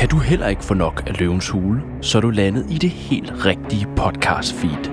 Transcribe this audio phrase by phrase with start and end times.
[0.00, 2.90] Kan du heller ikke få nok af løvens hule, så er du landet i det
[2.90, 4.84] helt rigtige podcast feed.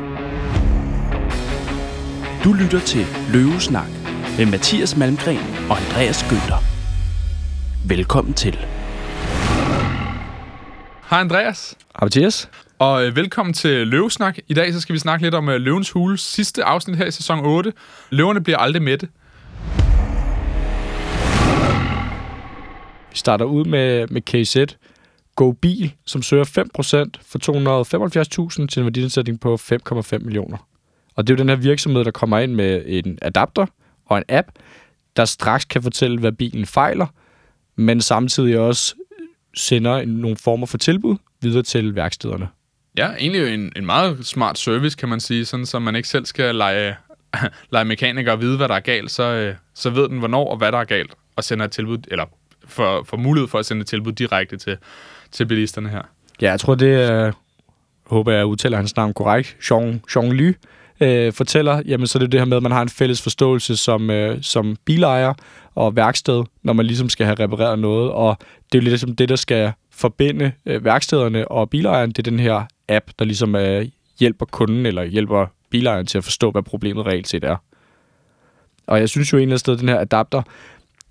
[2.43, 3.89] Du lytter til Løvesnak
[4.37, 5.39] med Mathias Malmgren
[5.69, 6.63] og Andreas Gønder.
[7.87, 8.57] Velkommen til.
[11.09, 12.49] Hej Andreas, Hej Mathias.
[12.79, 14.37] og øh, velkommen til Løvesnak.
[14.47, 17.11] I dag så skal vi snakke lidt om øh, Løvens Hule, sidste afsnit her i
[17.11, 17.73] sæson 8.
[18.09, 19.07] Løverne bliver aldrig mætte.
[23.11, 24.57] Vi starter ud med, med KZ.
[25.37, 27.39] Go Bil, som søger 5% for
[28.61, 30.57] 275.000 til en værdiansætning på 5,5 millioner.
[31.15, 33.65] Og det er jo den her virksomhed, der kommer ind med en adapter
[34.05, 34.47] og en app,
[35.15, 37.07] der straks kan fortælle, hvad bilen fejler,
[37.75, 38.95] men samtidig også
[39.55, 42.47] sender nogle former for tilbud videre til værkstederne.
[42.97, 46.25] Ja, egentlig en, en meget smart service, kan man sige, sådan så man ikke selv
[46.25, 46.95] skal lege,
[47.73, 50.57] lege mekaniker og vide, hvad der er galt, så, øh, så ved den, hvornår og
[50.57, 52.25] hvad der er galt, og sender et tilbud, eller
[52.65, 54.77] for, for mulighed for at sende et tilbud direkte til,
[55.31, 56.01] til bilisterne her.
[56.41, 57.31] Ja, jeg tror, det er,
[58.05, 60.53] håber jeg udtaler hans navn korrekt, Jean, Jean Ly,
[60.99, 63.77] øh, fortæller, jamen så er det det her med, at man har en fælles forståelse
[63.77, 65.33] som, øh, som bilejer
[65.75, 68.37] og værksted, når man ligesom skal have repareret noget, og
[68.71, 72.39] det er jo ligesom det, der skal forbinde øh, værkstederne og bilejeren, det er den
[72.39, 73.87] her app, der ligesom øh,
[74.19, 77.55] hjælper kunden eller hjælper bilejeren til at forstå, hvad problemet reelt set er.
[78.87, 80.41] Og jeg synes jo egentlig, at den her adapter,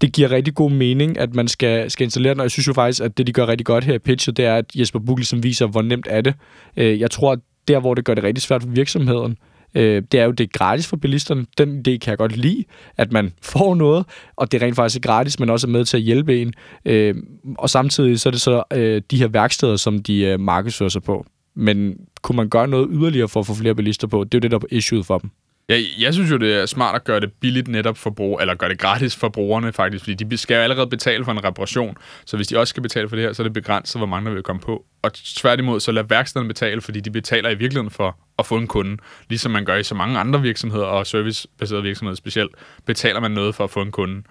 [0.01, 2.73] det giver rigtig god mening, at man skal, skal installere den, og jeg synes jo
[2.73, 5.19] faktisk, at det, de gør rigtig godt her i pitchet, det er, at Jesper Buch
[5.19, 6.35] ligesom viser, hvor nemt er det.
[6.77, 7.39] Øh, Jeg tror, at
[7.69, 9.37] der, hvor det gør det rigtig svært for virksomheden,
[9.75, 11.47] øh, det er jo, det er gratis for bilisterne.
[11.59, 12.65] Den idé kan jeg godt lide,
[12.97, 15.97] at man får noget, og det er rent faktisk gratis, men også er med til
[15.97, 16.55] at hjælpe en.
[16.85, 17.15] Øh,
[17.59, 21.03] Og samtidig så er det så øh, de her værksteder, som de øh, markedsfører sig
[21.03, 21.27] på.
[21.55, 24.25] Men kunne man gøre noget yderligere for at få flere bilister på?
[24.25, 25.31] Det er jo det, der er issueet for dem.
[25.69, 28.55] Jeg, jeg synes jo, det er smart at gøre det billigt netop for brug, eller
[28.55, 31.97] gøre det gratis for brugerne faktisk, fordi de skal jo allerede betale for en reparation,
[32.27, 34.29] så hvis de også skal betale for det her, så er det begrænset, hvor mange
[34.29, 34.85] der vil komme på.
[35.03, 38.67] Og tværtimod, så lad værkstederne betale, fordi de betaler i virkeligheden for at få en
[38.67, 38.97] kunde,
[39.29, 42.51] ligesom man gør i så mange andre virksomheder, og servicebaserede virksomheder specielt,
[42.85, 44.23] betaler man noget for at få en kunde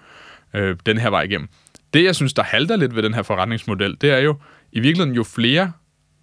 [0.54, 1.48] øh, den her vej igennem.
[1.94, 4.36] Det, jeg synes, der halter lidt ved den her forretningsmodel, det er jo,
[4.72, 5.72] i virkeligheden jo flere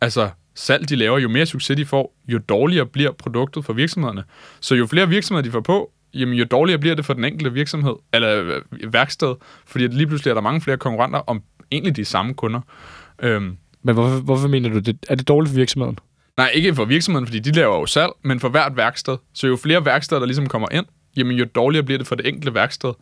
[0.02, 4.24] altså salg de laver, jo mere succes de får, jo dårligere bliver produktet for virksomhederne.
[4.60, 7.54] Så jo flere virksomheder de får på, jamen jo dårligere bliver det for den enkelte
[7.54, 12.06] virksomhed, eller øh, værksted, fordi lige pludselig er der mange flere konkurrenter om egentlig de
[12.06, 12.62] samme kunder.
[13.22, 14.98] Øhm, Men hvorfor, hvorfor mener du det?
[15.10, 16.00] Er det dårligt for virksomheden?
[16.38, 19.18] nej, ikke for virksomheden, fordi de laver jo salg, men for hvert værksted.
[19.34, 20.86] Så jo flere værksteder, der ligesom kommer ind,
[21.18, 22.94] jamen jo dårligere bliver det for det enkelte værksted.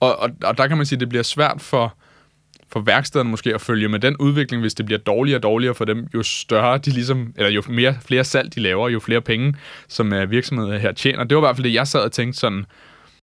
[0.00, 1.94] Og, og, og der kan man sige, at det bliver svært for,
[2.72, 5.84] for værkstederne måske at følge med den udvikling, hvis det bliver dårligere og dårligere for
[5.84, 9.54] dem, jo større de ligesom, eller jo mere, flere salg de laver, jo flere penge,
[9.88, 11.24] som uh, virksomheder her tjener.
[11.24, 12.64] Det var i hvert fald det, jeg sad og tænkte sådan,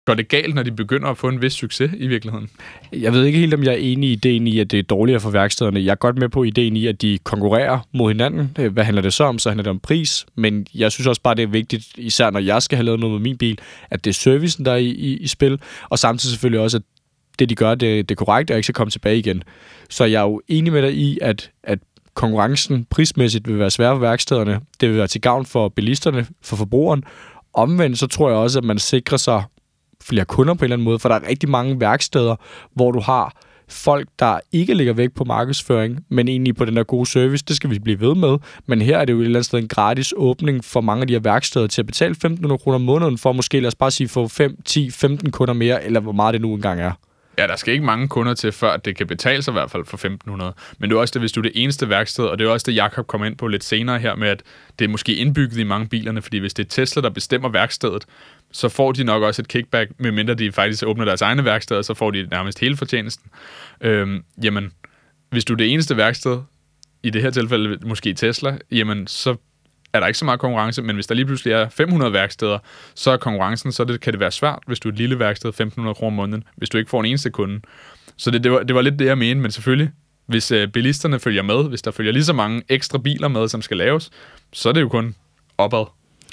[0.06, 2.48] går det galt, når de begynder at få en vis succes i virkeligheden?
[2.92, 5.20] Jeg ved ikke helt, om jeg er enig i ideen i, at det er dårligere
[5.20, 5.84] for værkstederne.
[5.84, 8.56] Jeg er godt med på ideen i, at de konkurrerer mod hinanden.
[8.58, 9.38] Øh, hvad handler det så om?
[9.38, 10.26] Så handler det om pris.
[10.34, 13.12] Men jeg synes også bare, det er vigtigt, især når jeg skal have lavet noget
[13.12, 13.58] med min bil,
[13.90, 15.60] at det er servicen, der er i, i, i spil.
[15.88, 16.82] Og samtidig selvfølgelig også, at
[17.38, 19.42] det, de gør, det, det er korrekt, og ikke skal komme tilbage igen.
[19.90, 21.78] Så jeg er jo enig med dig i, at, at
[22.14, 24.60] konkurrencen prismæssigt vil være svær for værkstederne.
[24.80, 27.04] Det vil være til gavn for bilisterne, for forbrugeren.
[27.54, 29.42] Omvendt så tror jeg også, at man sikrer sig
[30.02, 32.36] flere kunder på en eller anden måde, for der er rigtig mange værksteder,
[32.74, 33.36] hvor du har
[33.68, 37.56] folk, der ikke ligger væk på markedsføring, men egentlig på den der gode service, det
[37.56, 38.38] skal vi blive ved med.
[38.66, 41.06] Men her er det jo et eller andet sted en gratis åbning for mange af
[41.06, 43.90] de her værksteder til at betale 1.500 kroner om måneden for måske, lad os bare
[43.90, 46.92] sige, få 5, 10, 15 kunder mere, eller hvor meget det nu engang er.
[47.38, 49.84] Ja, der skal ikke mange kunder til, før det kan betale sig i hvert fald
[49.84, 50.54] for 1500.
[50.78, 52.64] Men det er også det, hvis du er det eneste værksted, og det er også
[52.66, 54.42] det, Jakob kom ind på lidt senere her med, at
[54.78, 58.04] det er måske indbygget i mange bilerne, fordi hvis det er Tesla, der bestemmer værkstedet,
[58.52, 61.94] så får de nok også et kickback, medmindre de faktisk åbner deres egne værksteder, så
[61.94, 63.30] får de nærmest hele fortjenesten.
[63.80, 64.72] Øhm, jamen,
[65.30, 66.38] hvis du er det eneste værksted,
[67.02, 69.36] i det her tilfælde måske Tesla, jamen så
[69.94, 72.58] er der ikke så meget konkurrence, men hvis der lige pludselig er 500 værksteder,
[72.94, 75.60] så er konkurrencen, så det, kan det være svært, hvis du er et lille værksted,
[75.60, 77.60] 1.500 kroner om måneden, hvis du ikke får en eneste kunde.
[78.16, 79.90] Så det, det, var, det var lidt det, jeg mente, men selvfølgelig,
[80.26, 83.62] hvis øh, bilisterne følger med, hvis der følger lige så mange ekstra biler med, som
[83.62, 84.10] skal laves,
[84.52, 85.14] så er det jo kun
[85.58, 85.84] opad.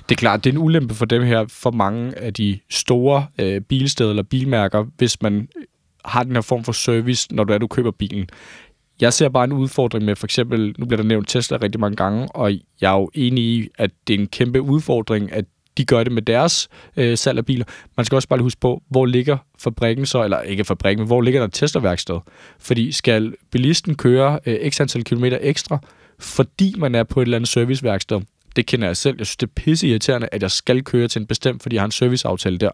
[0.09, 3.25] Det er klart, det er en ulempe for dem her, for mange af de store
[3.39, 5.47] øh, bilsteder eller bilmærker, hvis man
[6.05, 8.29] har den her form for service, når du er, du køber bilen.
[9.01, 11.95] Jeg ser bare en udfordring med, for eksempel, nu bliver der nævnt Tesla rigtig mange
[11.95, 12.51] gange, og
[12.81, 15.45] jeg er jo enig i, at det er en kæmpe udfordring, at
[15.77, 17.65] de gør det med deres øh, salg af biler.
[17.97, 21.07] Man skal også bare lige huske på, hvor ligger fabrikken så, eller ikke fabrikken, men
[21.07, 22.19] hvor ligger der et Tesla-værksted?
[22.59, 25.79] Fordi skal bilisten køre øh, x antal kilometer ekstra,
[26.19, 28.21] fordi man er på et eller andet serviceværksted,
[28.55, 29.15] det kender jeg selv.
[29.17, 31.81] Jeg synes, det er pisse irriterende, at jeg skal køre til en bestemt, fordi jeg
[31.81, 32.71] har en serviceaftale der.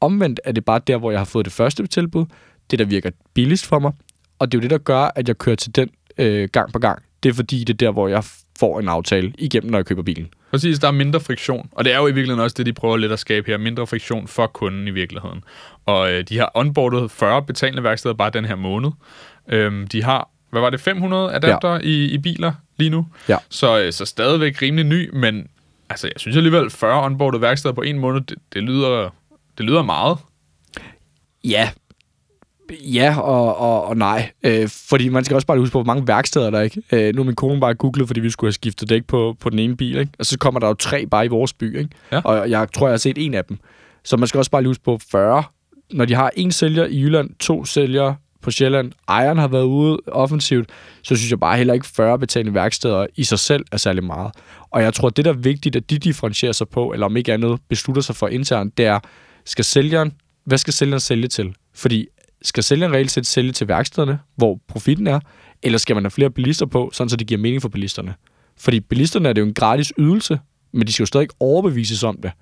[0.00, 2.26] Omvendt er det bare der, hvor jeg har fået det første tilbud,
[2.70, 3.92] det der virker billigst for mig,
[4.38, 6.78] og det er jo det, der gør, at jeg kører til den øh, gang på
[6.78, 7.02] gang.
[7.22, 8.24] Det er fordi, det er der, hvor jeg
[8.58, 10.28] får en aftale igennem, når jeg køber bilen.
[10.50, 11.68] Præcis, der er mindre friktion.
[11.72, 13.58] Og det er jo i virkeligheden også det, de prøver lidt at skabe her.
[13.58, 15.44] Mindre friktion for kunden i virkeligheden.
[15.86, 18.90] Og øh, de har onboardet 40 betalende værksteder bare den her måned.
[19.48, 21.78] Øhm, de har, hvad var det, 500 adapter ja.
[21.82, 23.06] i, i biler lige nu?
[23.28, 23.36] Ja.
[23.48, 25.48] Så, øh, så stadigvæk rimelig ny, men
[25.90, 29.10] altså, jeg synes alligevel, 40 onboardet værksteder på en måned, det, det, lyder,
[29.58, 30.18] det lyder meget.
[31.44, 31.70] Ja,
[32.72, 34.30] Ja og, og, og nej.
[34.42, 36.82] Øh, fordi man skal også bare huske på, hvor mange værksteder der er ikke.
[36.92, 39.50] Øh, nu er min kone bare googlet, fordi vi skulle have skiftet dæk på, på
[39.50, 39.96] den ene bil.
[39.96, 40.12] Ikke?
[40.18, 41.78] Og så kommer der jo tre bare i vores by.
[41.78, 41.90] Ikke?
[42.12, 42.20] Ja.
[42.24, 43.58] Og jeg tror, jeg har set en af dem.
[44.04, 45.44] Så man skal også bare huske på 40.
[45.92, 49.98] Når de har en sælger i Jylland, to sælgere på Sjælland, ejeren har været ude
[50.06, 50.70] offensivt,
[51.02, 54.32] så synes jeg bare heller ikke 40 betalende værksteder i sig selv er særlig meget.
[54.70, 57.32] Og jeg tror, det der er vigtigt, at de differentierer sig på, eller om ikke
[57.32, 59.00] andet beslutter sig for internt, det er,
[59.44, 60.12] skal sælgeren,
[60.44, 61.54] hvad skal sælgeren sælge til?
[61.74, 62.06] Fordi
[62.42, 65.20] skal sælgeren reelt set sælge til værkstederne, hvor profitten er,
[65.62, 68.14] eller skal man have flere bilister på, sådan så det giver mening for bilisterne?
[68.56, 70.38] Fordi bilisterne er det jo en gratis ydelse,
[70.72, 72.32] men de skal jo stadig overbevises om det.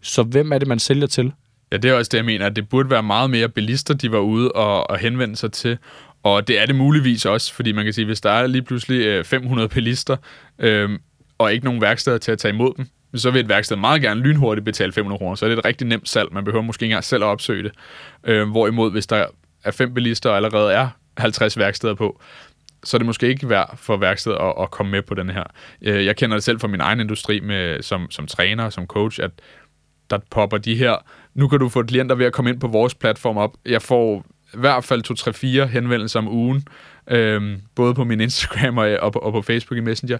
[0.00, 1.32] Så hvem er det, man sælger til?
[1.72, 4.12] Ja, det er også det, jeg mener, at det burde være meget mere bilister, de
[4.12, 5.78] var ude og, og henvende sig til.
[6.22, 9.06] Og det er det muligvis også, fordi man kan sige, hvis der er lige pludselig
[9.06, 10.16] øh, 500 bilister,
[10.58, 10.90] øh,
[11.38, 14.20] og ikke nogen værksteder til at tage imod dem, så vil et værksted meget gerne
[14.20, 15.34] lynhurtigt betale 500 kroner.
[15.34, 16.28] Så er det et rigtig nemt salg.
[16.32, 17.72] Man behøver måske ikke engang selv at opsøge det.
[18.24, 19.26] Øh, hvorimod, hvis der
[19.64, 22.20] er fem bilister, allerede er 50 værksteder på,
[22.84, 25.44] så er det måske ikke værd for værkstedet at, at komme med på den her.
[25.82, 29.20] Øh, jeg kender det selv fra min egen industri med, som, som træner, som coach,
[29.22, 29.30] at
[30.10, 30.96] der popper de her,
[31.34, 33.56] nu kan du få klienter ved at komme ind på vores platform op.
[33.66, 34.24] Jeg får
[34.54, 36.64] i hvert fald 2-3-4 henvendelser om ugen,
[37.10, 40.18] øhm, både på min Instagram og, og, på, og på Facebook i Messenger.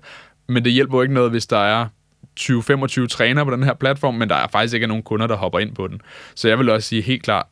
[0.48, 1.86] Men det hjælper jo ikke noget, hvis der er
[2.40, 5.58] 20-25 trænere på den her platform, men der er faktisk ikke nogen kunder, der hopper
[5.58, 6.00] ind på den.
[6.34, 7.46] Så jeg vil også sige helt klart,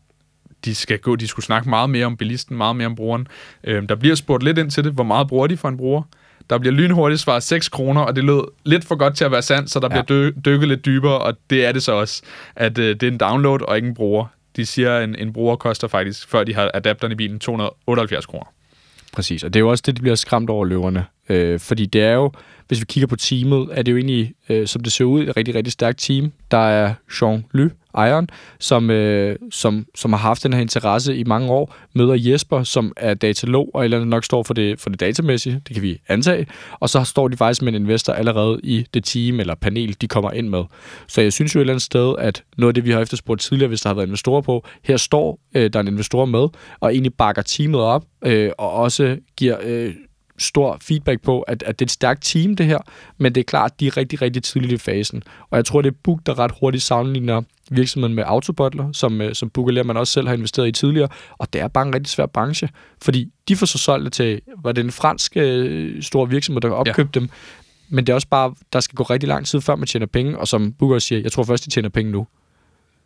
[0.64, 3.28] de skal gå, de skulle snakke meget mere om bilisten, meget mere om brugeren.
[3.64, 6.02] Øhm, der bliver spurgt lidt ind til det, hvor meget bruger de for en bruger?
[6.50, 9.42] Der bliver lynhurtigt svaret 6 kroner, og det lød lidt for godt til at være
[9.42, 10.02] sandt, så der ja.
[10.02, 12.22] bliver dy- dykket lidt dybere, og det er det så også,
[12.56, 14.26] at øh, det er en download og ikke en bruger.
[14.56, 18.26] De siger, at en, en bruger koster faktisk, før de har adapteren i bilen, 278
[18.26, 18.46] kroner.
[19.12, 21.04] Præcis, og det er jo også det, de bliver skræmt over løverne.
[21.30, 22.32] Øh, fordi det er jo,
[22.68, 25.36] hvis vi kigger på teamet, er det jo egentlig, øh, som det ser ud, et
[25.36, 26.32] rigtig, rigtig stærkt team.
[26.50, 28.28] Der er Jean Ly, ejeren,
[28.60, 32.92] som, øh, som, som har haft den her interesse i mange år, møder Jesper, som
[32.96, 36.00] er datalog, og eller andet nok står for det, for det datamæssige, det kan vi
[36.08, 36.46] antage,
[36.80, 40.08] og så står de faktisk med en investor allerede i det team eller panel, de
[40.08, 40.64] kommer ind med.
[41.08, 43.40] Så jeg synes jo et eller andet sted, at noget af det, vi har efterspurgt
[43.40, 46.48] tidligere, hvis der har været investorer på, her står øh, der er en investor med,
[46.80, 49.56] og egentlig bakker teamet op, øh, og også giver...
[49.62, 49.94] Øh,
[50.40, 52.78] stor feedback på, at, at det er et stærkt team, det her,
[53.18, 55.22] men det er klart, at de er rigtig, rigtig tidligt i fasen.
[55.50, 59.34] Og jeg tror, det er Book, der ret hurtigt sammenligner virksomheden med Autobottler, som, øh,
[59.34, 61.08] som Book man også selv har investeret i tidligere,
[61.38, 62.68] og det er bare en rigtig svær branche,
[63.02, 66.70] fordi de får så solgt det til, var det en fransk øh, stor virksomhed, der
[66.70, 67.20] opkøbte ja.
[67.20, 67.30] dem,
[67.88, 70.38] men det er også bare, der skal gå rigtig lang tid, før man tjener penge,
[70.38, 72.26] og som Booker siger, jeg tror først, de tjener penge nu.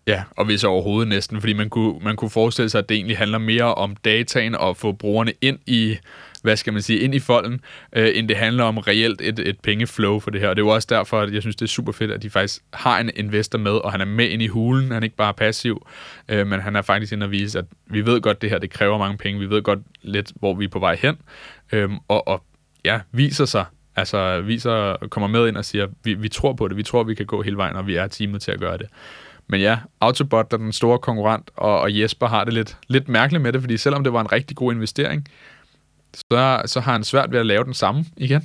[0.07, 3.19] Ja, og hvis overhovedet næsten, fordi man kunne, man kunne forestille sig, at det egentlig
[3.19, 5.97] handler mere om dataen og få brugerne ind i
[6.45, 7.61] hvad skal man sige, ind i folden,
[7.93, 10.49] øh, end det handler om reelt et, et pengeflow for det her.
[10.49, 12.31] Og det er jo også derfor, at jeg synes, det er super fedt, at de
[12.31, 14.91] faktisk har en investor med, og han er med ind i hulen.
[14.91, 15.87] Han er ikke bare passiv,
[16.29, 18.59] øh, men han er faktisk inde og vise, at vi ved godt, at det her
[18.59, 19.41] det kræver mange penge.
[19.41, 21.17] Vi ved godt lidt, hvor vi er på vej hen.
[21.73, 22.45] Øh, og, og
[22.85, 23.65] ja, viser sig
[23.97, 27.15] Altså viser, kommer med ind og siger, vi, vi tror på det, vi tror, vi
[27.15, 28.87] kan gå hele vejen, og vi er teamet til at gøre det.
[29.47, 33.43] Men ja, Autobot er den store konkurrent, og, og Jesper har det lidt, lidt mærkeligt
[33.43, 35.29] med det, fordi selvom det var en rigtig god investering,
[36.17, 38.43] så, så har han svært ved at lave den samme igen.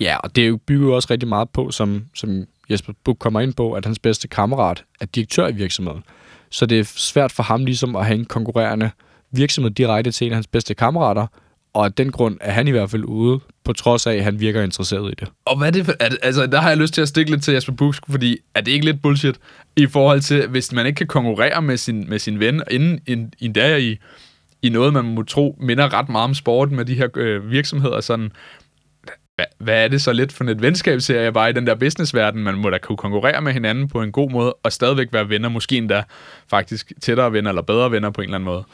[0.00, 3.54] Ja, og det bygger jo også rigtig meget på, som, som Jesper Buch kommer ind
[3.54, 6.04] på, at hans bedste kammerat er direktør i virksomheden.
[6.50, 8.90] Så det er svært for ham ligesom at have en konkurrerende
[9.30, 11.26] virksomhed direkte til en af hans bedste kammerater,
[11.72, 14.40] og af den grund er han i hvert fald ude, på trods af, at han
[14.40, 15.28] virker interesseret i det.
[15.44, 17.30] Og hvad er det for, er det, altså, der har jeg lyst til at stikke
[17.30, 19.36] lidt til Jesper Buch, fordi er det ikke lidt bullshit
[19.76, 23.32] i forhold til, hvis man ikke kan konkurrere med sin, med sin ven, inden, inden,
[23.38, 23.98] inden der i
[24.62, 28.00] i noget, man må tro minder ret meget om sporten med de her øh, virksomheder.
[28.00, 28.32] Sådan,
[29.34, 30.62] hvad, hvad er det så lidt for et
[31.08, 32.42] jeg bare i den der businessverden?
[32.42, 35.48] Man må da kunne konkurrere med hinanden på en god måde, og stadigvæk være venner,
[35.48, 36.02] måske endda
[36.50, 38.64] faktisk tættere venner eller bedre venner på en eller anden måde.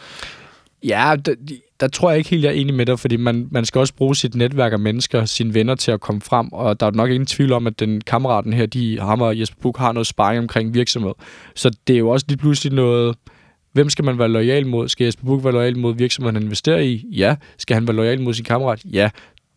[0.84, 1.34] Ja, der,
[1.80, 3.94] der tror jeg ikke helt, jeg er enig med dig, fordi man, man skal også
[3.94, 7.10] bruge sit netværk af mennesker, sine venner til at komme frem, og der er nok
[7.10, 10.38] ingen tvivl om, at den kammeraten her, de, ham og Jesper Buch, har noget sparring
[10.38, 11.12] omkring virksomhed.
[11.54, 13.16] Så det er jo også lige pludselig noget,
[13.74, 14.88] Hvem skal man være lojal mod?
[14.88, 17.04] Skal Jesper Buch være lojal mod virksomheden, han investerer i?
[17.12, 17.36] Ja.
[17.58, 18.84] Skal han være lojal mod sin kammerat?
[18.84, 19.10] Ja.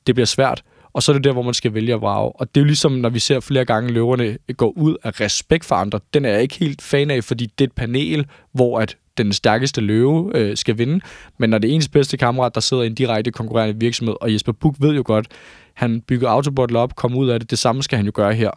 [0.07, 0.63] Det bliver svært.
[0.93, 2.31] Og så er det der, hvor man skal vælge at vrage.
[2.35, 5.65] Og det er jo ligesom, når vi ser flere gange løverne gå ud af respekt
[5.65, 5.99] for andre.
[6.13, 9.33] Den er jeg ikke helt fan af, fordi det er et panel, hvor at den
[9.33, 10.99] stærkeste løve øh, skal vinde.
[11.37, 14.33] Men når det er ens bedste kammerat, der sidder i en direkte konkurrerende virksomhed, og
[14.33, 15.27] Jesper Buch ved jo godt,
[15.73, 18.51] han bygger autobotler op, kommer ud af det, det samme skal han jo gøre her.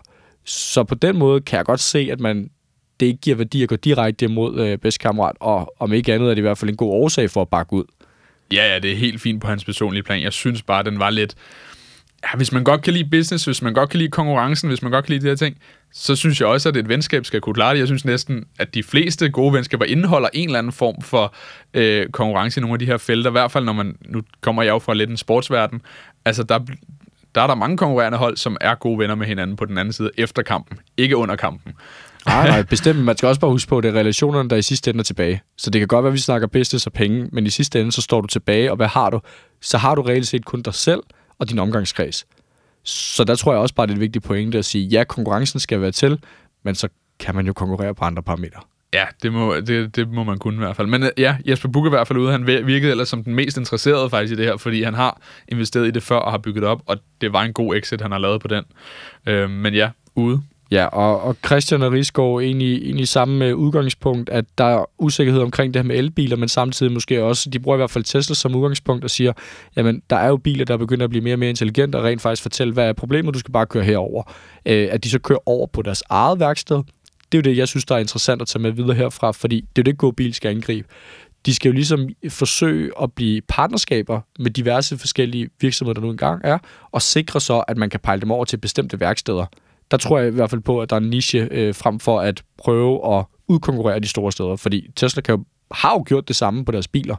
[0.45, 2.50] Så på den måde kan jeg godt se, at man
[3.00, 6.26] det ikke giver værdi at gå direkte imod øh, bedste kammerat, og om ikke andet
[6.26, 7.85] er det i hvert fald en god årsag for at bakke ud.
[8.52, 10.23] Ja, ja, det er helt fint på hans personlige plan.
[10.23, 11.35] Jeg synes bare, den var lidt...
[12.25, 14.92] Ja, hvis man godt kan lide business, hvis man godt kan lide konkurrencen, hvis man
[14.92, 15.57] godt kan lide de her ting,
[15.92, 17.78] så synes jeg også, at et venskab skal kunne klare det.
[17.78, 21.35] Jeg synes næsten, at de fleste gode venskaber indeholder en eller anden form for
[21.75, 23.30] øh, konkurrence i nogle af de her felter.
[23.30, 23.97] I hvert fald, når man...
[24.09, 25.83] Nu kommer jeg jo fra lidt en sportsverden.
[26.25, 26.59] Altså, der,
[27.35, 29.92] der er der mange konkurrerende hold, som er gode venner med hinanden på den anden
[29.92, 31.73] side efter kampen, ikke under kampen.
[32.27, 32.99] Nej, nej, bestemt.
[32.99, 35.05] Man skal også bare huske på, at det er relationerne, der i sidste ende er
[35.05, 35.43] tilbage.
[35.57, 37.93] Så det kan godt være, at vi snakker business og penge, men i sidste ende,
[37.93, 39.21] så står du tilbage, og hvad har du?
[39.61, 41.03] Så har du reelt set kun dig selv
[41.39, 42.27] og din omgangskreds.
[42.85, 45.61] Så der tror jeg også bare, det er et vigtigt pointe at sige, ja, konkurrencen
[45.61, 46.19] skal være til,
[46.62, 48.61] men så kan man jo konkurrere på andre parametre.
[48.95, 50.89] Ja, det må, det, det må man kunne i hvert fald.
[50.89, 52.33] Men øh, ja, Jesper Buch er i hvert fald ude.
[52.33, 55.87] Han virkede ellers som den mest interesserede faktisk i det her, fordi han har investeret
[55.87, 58.11] i det før og har bygget det op, og det var en god exit, han
[58.11, 58.65] har lavet på den.
[59.27, 60.43] Øh, men ja, ude.
[60.71, 65.43] Ja, og, og Christian og Rigsgaard egentlig, egentlig samme øh, udgangspunkt, at der er usikkerhed
[65.43, 68.35] omkring det her med elbiler, men samtidig måske også, de bruger i hvert fald Tesla
[68.35, 69.33] som udgangspunkt og siger,
[69.77, 72.23] jamen, der er jo biler, der begynder at blive mere og mere intelligente og rent
[72.23, 74.23] faktisk fortælle, hvad er problemet, du skal bare køre herover.
[74.67, 76.77] Øh, at de så kører over på deres eget værksted,
[77.33, 79.57] det er jo det, jeg synes, der er interessant at tage med videre herfra, fordi
[79.61, 80.89] det er jo det, god bil skal angribe.
[81.47, 86.41] De skal jo ligesom forsøge at blive partnerskaber med diverse forskellige virksomheder, der nu engang
[86.45, 86.59] er,
[86.93, 89.47] og sikre så, at man kan pejle dem over til bestemte værksteder
[89.90, 92.20] der tror jeg i hvert fald på, at der er en niche øh, frem for
[92.20, 94.56] at prøve at udkonkurrere de store steder.
[94.56, 97.16] Fordi Tesla kan jo, har jo gjort det samme på deres biler.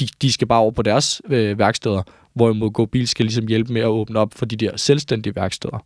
[0.00, 2.02] De, de skal bare over på deres øh, værksteder,
[2.34, 5.84] hvorimod GoBil skal ligesom hjælpe med at åbne op for de der selvstændige værksteder.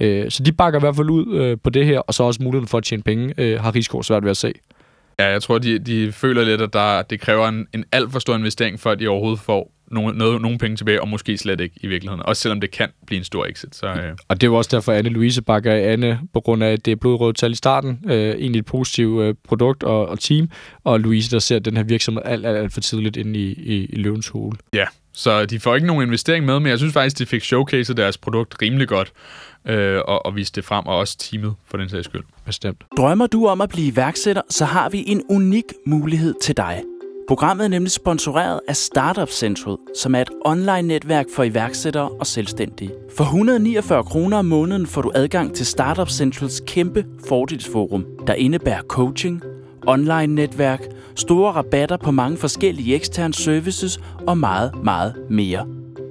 [0.00, 2.42] Øh, så de bakker i hvert fald ud øh, på det her, og så også
[2.42, 4.52] muligheden for at tjene penge øh, har risiko svært ved at se.
[5.18, 8.18] Ja, jeg tror, de, de føler lidt, at der, det kræver en, en alt for
[8.18, 11.60] stor investering, for at de overhovedet får nogle, noget, nogle penge tilbage, og måske slet
[11.60, 12.22] ikke i virkeligheden.
[12.26, 13.76] Også selvom det kan blive en stor exit.
[13.76, 14.16] Så, øh.
[14.28, 16.92] Og det er jo også derfor, at Anne-Louise bakker Anne, på grund af, at det
[16.92, 18.00] er blodrødt tal i starten.
[18.06, 20.50] Øh, egentlig et positivt øh, produkt og, og team.
[20.84, 23.84] Og Louise, der ser den her virksomhed alt, alt, alt for tidligt ind i, i,
[23.84, 24.58] i løvens hule.
[24.74, 27.96] Ja, så de får ikke nogen investering med, men jeg synes faktisk, de fik showcaset
[27.96, 29.12] deres produkt rimelig godt
[29.64, 32.22] øh, og, og vise det frem, og også teamet for den sags skyld.
[32.44, 32.84] Bestemt.
[32.96, 36.82] Drømmer du om at blive iværksætter, så har vi en unik mulighed til dig.
[37.28, 42.90] Programmet er nemlig sponsoreret af Startup Central, som er et online-netværk for iværksættere og selvstændige.
[43.16, 48.82] For 149 kroner om måneden får du adgang til Startup Centrals kæmpe fordelsforum, der indebærer
[48.82, 49.42] coaching,
[49.86, 50.80] online-netværk,
[51.16, 55.66] store rabatter på mange forskellige eksterne services og meget, meget mere.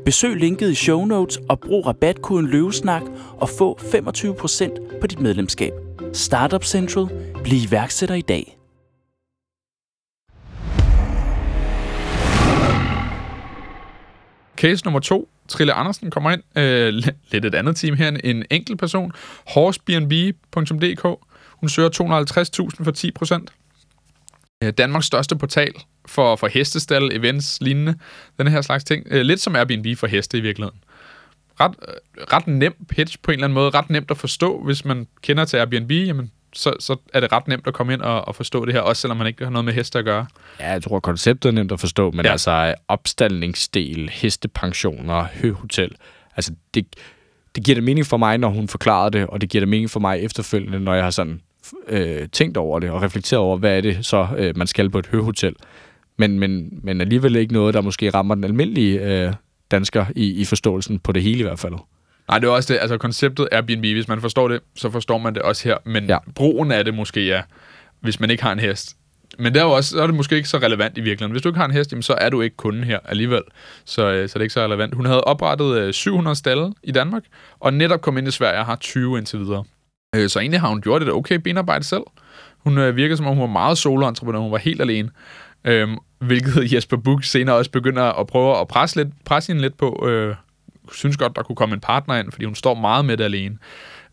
[0.06, 3.04] Besøg linket i show notes og brug rabatkoden løvesnak
[3.38, 5.74] og få 25% på dit medlemskab.
[6.14, 7.08] Startup Central.
[7.44, 8.61] Bliv iværksætter i dag.
[14.58, 15.30] Case nummer to.
[15.48, 16.44] Trille Andersen kommer ind.
[16.58, 16.94] Øh,
[17.32, 18.18] lidt et andet team her.
[18.24, 19.12] En enkelt person.
[19.48, 21.06] Horsebnb.dk.
[21.50, 21.90] Hun søger
[22.80, 23.54] 250.000 for 10 procent.
[24.64, 25.74] Øh, Danmarks største portal
[26.06, 27.96] for, for hestestal, events, lignende.
[28.40, 29.08] Den her slags ting.
[29.10, 30.80] Øh, lidt som Airbnb for heste i virkeligheden.
[31.60, 33.70] Ret, øh, ret nem pitch på en eller anden måde.
[33.70, 35.92] Ret nemt at forstå, hvis man kender til Airbnb.
[35.92, 38.82] Jamen, så, så er det ret nemt at komme ind og, og forstå det her,
[38.82, 40.26] også selvom man ikke har noget med heste at gøre.
[40.60, 42.32] Ja, jeg tror, konceptet er nemt at forstå, men ja.
[42.32, 45.96] altså opstaldningsdel, hestepensioner, høhotel,
[46.36, 46.86] altså det,
[47.56, 49.90] det giver det mening for mig, når hun forklarer det, og det giver det mening
[49.90, 51.42] for mig efterfølgende, når jeg har sådan
[51.88, 55.00] øh, tænkt over det og reflekteret over, hvad er det så, øh, man skal på
[55.00, 55.56] et høhotel.
[56.18, 59.34] Men, men, men alligevel ikke noget, der måske rammer den almindelige øh,
[59.72, 61.74] dansker i, i forståelsen på det hele i hvert fald.
[62.32, 62.80] Nej, det er også det.
[62.82, 65.78] Altså, konceptet Airbnb, hvis man forstår det, så forstår man det også her.
[65.86, 66.18] Men ja.
[66.36, 67.42] brugen af det måske, ja,
[68.00, 68.96] hvis man ikke har en hest.
[69.40, 71.32] Men der er jo også, så er det måske ikke så relevant i virkeligheden.
[71.32, 73.42] Hvis du ikke har en hest, jamen, så er du ikke kunden her alligevel.
[73.86, 74.96] Så, øh, så det er ikke så relevant.
[74.96, 77.24] Hun havde oprettet 700 øh, stalle i Danmark,
[77.60, 79.64] og netop kom ind i Sverige og har 20 indtil videre.
[80.16, 82.04] Øh, så egentlig har hun gjort et okay benarbejde selv.
[82.58, 84.40] Hun virker som om, hun var meget solo-entreprenør.
[84.40, 85.10] Hun var helt alene.
[85.66, 89.78] Øhm, hvilket Jesper Buch senere også begynder at prøve at presse, lidt, presse hende lidt
[89.78, 90.36] på, øh,
[90.94, 93.58] synes godt, der kunne komme en partner ind, fordi hun står meget med det alene.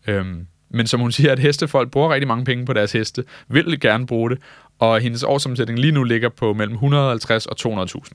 [0.07, 3.79] Øhm, men som hun siger, at hestefolk bruger rigtig mange penge på deres heste, vil
[3.79, 4.37] gerne bruge det,
[4.79, 8.11] og hendes årsomsætning lige nu ligger på mellem 150 og 200.000.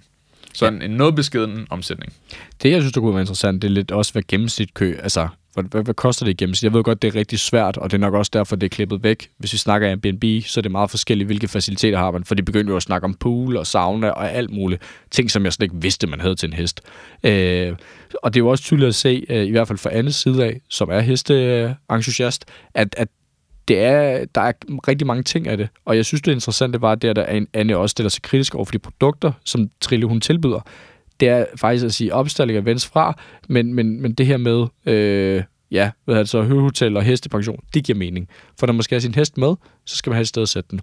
[0.55, 2.13] Så en, en noget beskeden omsætning.
[2.63, 5.29] Det, jeg synes, der kunne være interessant, det er lidt også, hvad gennemsnit kø, altså
[5.55, 6.63] hvad, hvad, hvad koster det i gennemsnit?
[6.63, 8.69] Jeg ved godt, det er rigtig svært, og det er nok også derfor, det er
[8.69, 9.31] klippet væk.
[9.39, 12.45] Hvis vi snakker Airbnb, så er det meget forskelligt, hvilke faciliteter har man, for det
[12.45, 14.83] begyndte jo at snakke om pool og sauna og alt muligt.
[15.11, 16.81] Ting, som jeg slet ikke vidste, man havde til en hest.
[17.25, 17.77] Øh,
[18.23, 20.45] og det er jo også tydeligt at se, øh, i hvert fald fra andres side
[20.45, 22.45] af, som er hesteentusiast,
[22.75, 23.09] at, at
[23.69, 24.53] det er, der er
[24.89, 27.93] rigtig mange ting af det, og jeg synes, det interessante var, det, at Anne også
[27.93, 30.61] stiller sig kritisk over for de produkter, som Trille hun tilbyder.
[31.21, 33.19] Det er faktisk at sige opstilling af venstre fra,
[33.49, 37.85] men, men, men det her med, øh, ja, hvad det så, høvehotel og hestepension, det
[37.85, 38.29] giver mening.
[38.61, 39.55] For når man skal have sin hest med,
[39.85, 40.81] så skal man have et sted at sætte den.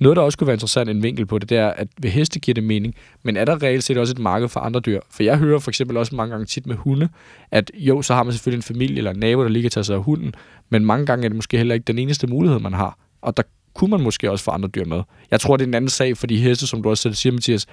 [0.00, 2.40] Noget, der også kunne være interessant en vinkel på det, det er, at ved heste
[2.40, 5.00] giver det mening, men er der reelt set også et marked for andre dyr?
[5.10, 7.08] For jeg hører for eksempel også mange gange tit med hunde,
[7.50, 9.84] at jo, så har man selvfølgelig en familie eller en nabo, der lige kan tage
[9.84, 10.34] sig af hunden,
[10.68, 12.98] men mange gange er det måske heller ikke den eneste mulighed, man har.
[13.22, 13.42] Og der
[13.74, 15.02] kunne man måske også få andre dyr med.
[15.30, 17.32] Jeg tror, det er en anden sag for de heste, som du også selv siger,
[17.32, 17.66] Mathias,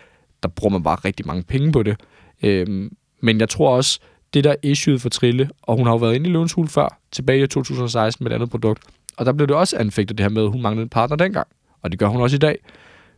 [0.44, 2.00] der bruger man bare rigtig mange penge på det.
[2.44, 4.00] Øhm, men jeg tror også,
[4.34, 7.00] det der issueet for Trille, og hun har jo været inde i Løvens Hul før,
[7.12, 8.84] tilbage i 2016 med et andet produkt,
[9.18, 11.48] og der blev det også anfægtet det her med, at hun manglede en partner dengang
[11.86, 12.58] og det gør hun også i dag.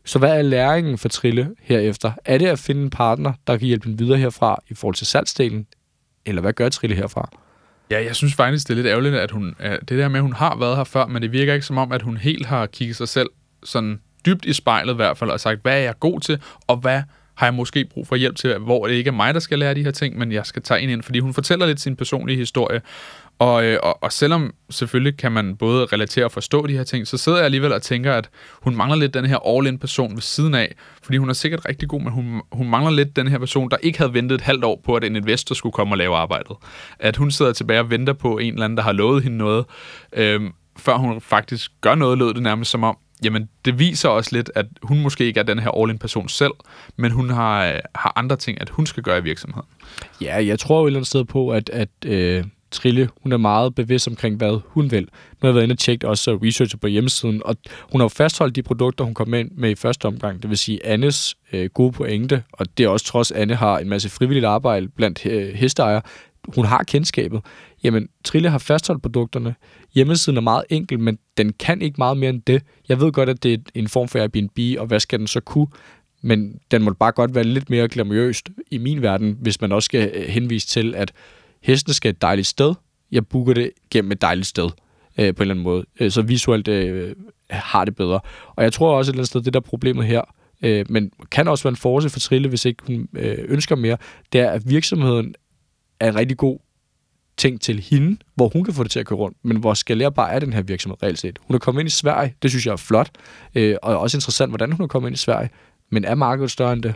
[0.05, 2.11] Så hvad er læringen for Trille herefter?
[2.25, 5.07] Er det at finde en partner, der kan hjælpe hende videre herfra i forhold til
[5.07, 5.67] salgsdelen?
[6.25, 7.29] Eller hvad gør Trille herfra?
[7.91, 10.33] Ja, jeg synes faktisk, det er lidt ærgerligt, at hun, det der med, at hun
[10.33, 12.95] har været her før, men det virker ikke som om, at hun helt har kigget
[12.95, 13.29] sig selv
[13.63, 16.77] sådan dybt i spejlet i hvert fald, og sagt, hvad er jeg god til, og
[16.77, 17.01] hvad
[17.35, 19.73] har jeg måske brug for hjælp til, hvor det ikke er mig, der skal lære
[19.73, 22.37] de her ting, men jeg skal tage ind ind, fordi hun fortæller lidt sin personlige
[22.37, 22.81] historie,
[23.39, 27.07] og, øh, og, og selvom selvfølgelig kan man både relatere og forstå de her ting,
[27.07, 28.29] så sidder jeg alligevel og tænker, at
[28.61, 31.89] hun mangler lidt den her all-in person ved siden af, fordi hun er sikkert rigtig
[31.89, 34.63] god, men hun, hun mangler lidt den her person, der ikke havde ventet et halvt
[34.63, 36.55] år på, at en investor skulle komme og lave arbejdet.
[36.99, 39.65] At hun sidder tilbage og venter på en eller anden, der har lovet hende noget,
[40.13, 44.29] øhm, før hun faktisk gør noget, lød det nærmest som om, jamen det viser også
[44.33, 46.53] lidt, at hun måske ikke er den her all-in person selv,
[46.95, 49.67] men hun har, øh, har andre ting, at hun skal gøre i virksomheden.
[50.21, 53.37] Ja, jeg tror jo et eller andet sted på, at, at øh, Trille, hun er
[53.37, 55.01] meget bevidst omkring, hvad hun vil.
[55.01, 55.07] Nu
[55.41, 57.57] har jeg været inde og tjekket også research på hjemmesiden, og
[57.91, 60.41] hun har jo fastholdt de produkter, hun kom ind med i første omgang.
[60.41, 63.89] Det vil sige Annes øh, gode pointe, og det er også trods, Anne har en
[63.89, 66.01] masse frivilligt arbejde blandt øh, hesteejere.
[66.55, 67.41] Hun har kendskabet.
[67.87, 69.55] Jamen, Trille har fastholdt produkterne.
[69.93, 72.63] Hjemmesiden er meget enkel, men den kan ikke meget mere end det.
[72.89, 75.39] Jeg ved godt, at det er en form for Airbnb, og hvad skal den så
[75.39, 75.67] kunne?
[76.21, 79.85] Men den må bare godt være lidt mere glamourøst i min verden, hvis man også
[79.85, 81.11] skal øh, henvise til, at
[81.61, 82.73] hesten skal et dejligt sted.
[83.11, 84.69] Jeg booker det gennem et dejligt sted
[85.17, 85.85] øh, på en eller anden måde.
[85.99, 87.15] Øh, så visuelt øh,
[87.49, 88.19] har det bedre.
[88.55, 90.21] Og jeg tror også et eller andet sted, det der problemet her,
[90.61, 93.97] øh, men kan også være en force for Trille, hvis ikke hun øh, ønsker mere,
[94.33, 95.35] det er, at virksomheden
[95.99, 96.59] er en rigtig god
[97.37, 100.27] ting til hende, hvor hun kan få det til at køre rundt, men hvor skalerbar
[100.27, 101.39] er den her virksomhed reelt set.
[101.41, 103.09] Hun er kommet ind i Sverige, det synes jeg er flot,
[103.55, 105.49] øh, og også interessant, hvordan hun er kommet ind i Sverige,
[105.89, 106.93] men er markedet større end det?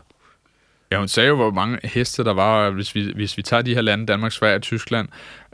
[0.91, 3.73] Ja, hun sagde jo, hvor mange heste der var, hvis vi, hvis vi tager de
[3.73, 5.07] her lande, Danmark, Sverige, Tyskland,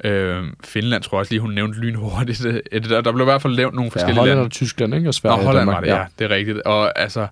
[0.04, 2.44] øh, Finland, tror jeg også lige, hun nævnte lynhurtigt.
[2.72, 4.48] Der, der blev i hvert fald nævnt nogle forskellige ja, Holland lande.
[4.48, 5.10] og Tyskland, ikke?
[5.10, 5.98] Og Sverige og Holland Danmark, var det, ja.
[5.98, 6.06] ja.
[6.20, 6.62] det er rigtigt.
[6.62, 7.28] Og altså,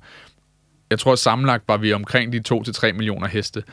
[0.89, 3.63] jeg tror sammenlagt var vi omkring de 2-3 millioner heste.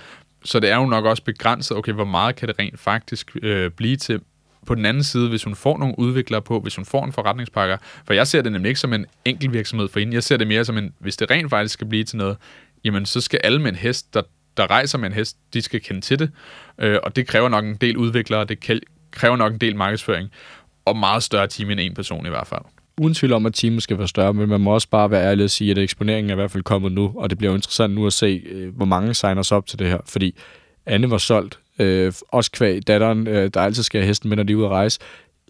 [0.44, 3.70] Så det er jo nok også begrænset, okay, hvor meget kan det rent faktisk øh,
[3.70, 4.20] blive til?
[4.66, 7.76] På den anden side, hvis hun får nogle udviklere på, hvis hun får en forretningspakker,
[8.06, 10.46] for jeg ser det nemlig ikke som en enkel virksomhed for hende, jeg ser det
[10.46, 12.36] mere som en, hvis det rent faktisk skal blive til noget,
[12.84, 14.22] jamen så skal alle med en hest, der,
[14.56, 16.30] der rejser med en hest, de skal kende til det,
[16.78, 20.30] øh, og det kræver nok en del udviklere, det kræver nok en del markedsføring,
[20.84, 22.62] og meget større team end en person i hvert fald.
[23.00, 25.44] Uden tvivl om, at teamet skal være større, men man må også bare være ærlig
[25.44, 27.94] og sige, at eksponeringen er i hvert fald kommet nu, og det bliver jo interessant
[27.94, 30.34] nu at se, øh, hvor mange signer sig op til det her, fordi
[30.86, 34.44] Anne var solgt, øh, også kvæg datteren, øh, der altid skal have hesten med, når
[34.44, 35.00] de er ude at rejse,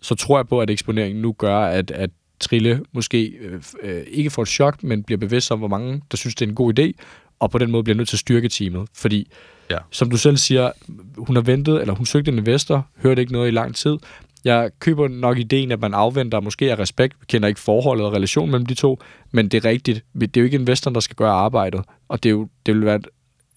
[0.02, 4.30] så tror jeg på, at eksponeringen nu gør, at, at Trille måske øh, øh, ikke
[4.30, 6.78] får et chok, men bliver bevidst om, hvor mange, der synes, det er en god
[6.78, 6.92] idé,
[7.38, 8.88] og på den måde bliver nødt til at styrke teamet.
[8.94, 9.30] Fordi,
[9.70, 9.78] ja.
[9.90, 10.70] som du selv siger,
[11.16, 13.96] hun har ventet, eller hun søgte en investor, hørte ikke noget i lang tid.
[14.44, 18.12] Jeg køber nok ideen, at man afventer måske af respekt, vi kender ikke forholdet og
[18.12, 18.98] relationen mellem de to,
[19.30, 20.04] men det er rigtigt.
[20.20, 22.84] Det er jo ikke investoren, der skal gøre arbejdet, og det, er jo, det vil
[22.84, 23.06] være et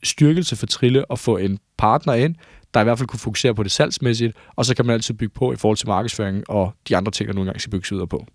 [0.03, 2.35] styrkelse for Trille at få en partner ind,
[2.73, 5.33] der i hvert fald kunne fokusere på det salgsmæssigt, og så kan man altid bygge
[5.33, 8.07] på i forhold til markedsføring og de andre ting, der nogle gange skal bygges videre
[8.07, 8.25] på.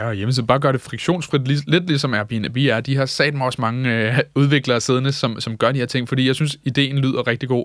[0.00, 2.80] Ja, og hjemmesiden bare gør det friktionsfrit, lidt ligesom Airbnb er.
[2.80, 6.08] De har sat mig også mange øh, udviklere siddende, som, som gør de her ting,
[6.08, 7.64] fordi jeg synes, ideen lyder rigtig god.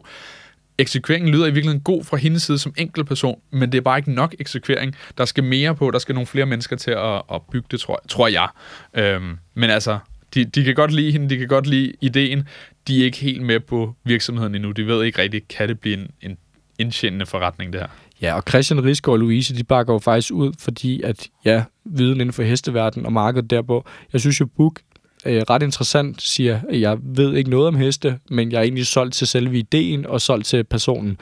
[0.78, 2.74] Eksekveringen lyder i virkeligheden god fra hendes side som
[3.08, 4.96] person, men det er bare ikke nok eksekvering.
[5.18, 8.02] Der skal mere på, der skal nogle flere mennesker til at, at bygge det, tror,
[8.10, 8.48] tror jeg.
[8.94, 10.00] Øhm, men altså,
[10.34, 12.48] de, de kan godt lide hende, de kan godt lide ideen.
[12.88, 14.72] De er ikke helt med på virksomheden endnu.
[14.72, 16.38] De ved ikke rigtig, kan det blive en, en
[16.80, 17.88] indtjenende forretning, det her.
[18.22, 22.22] Ja, og Christian Rigsgaard og Louise, de bakker jo faktisk ud, fordi at, ja, viden
[22.22, 23.86] inden for hesteverden og markedet derpå.
[24.14, 24.80] Jeg synes jo, Book
[25.26, 29.14] øh, ret interessant siger, jeg ved ikke noget om heste, men jeg er egentlig solgt
[29.14, 31.18] til selve ideen og solgt til personen.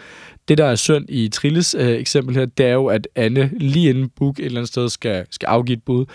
[0.47, 3.89] Det, der er synd i Trilles øh, eksempel her, det er jo, at Anne lige
[3.89, 6.05] inden Book et eller andet sted skal, skal afgive et bud,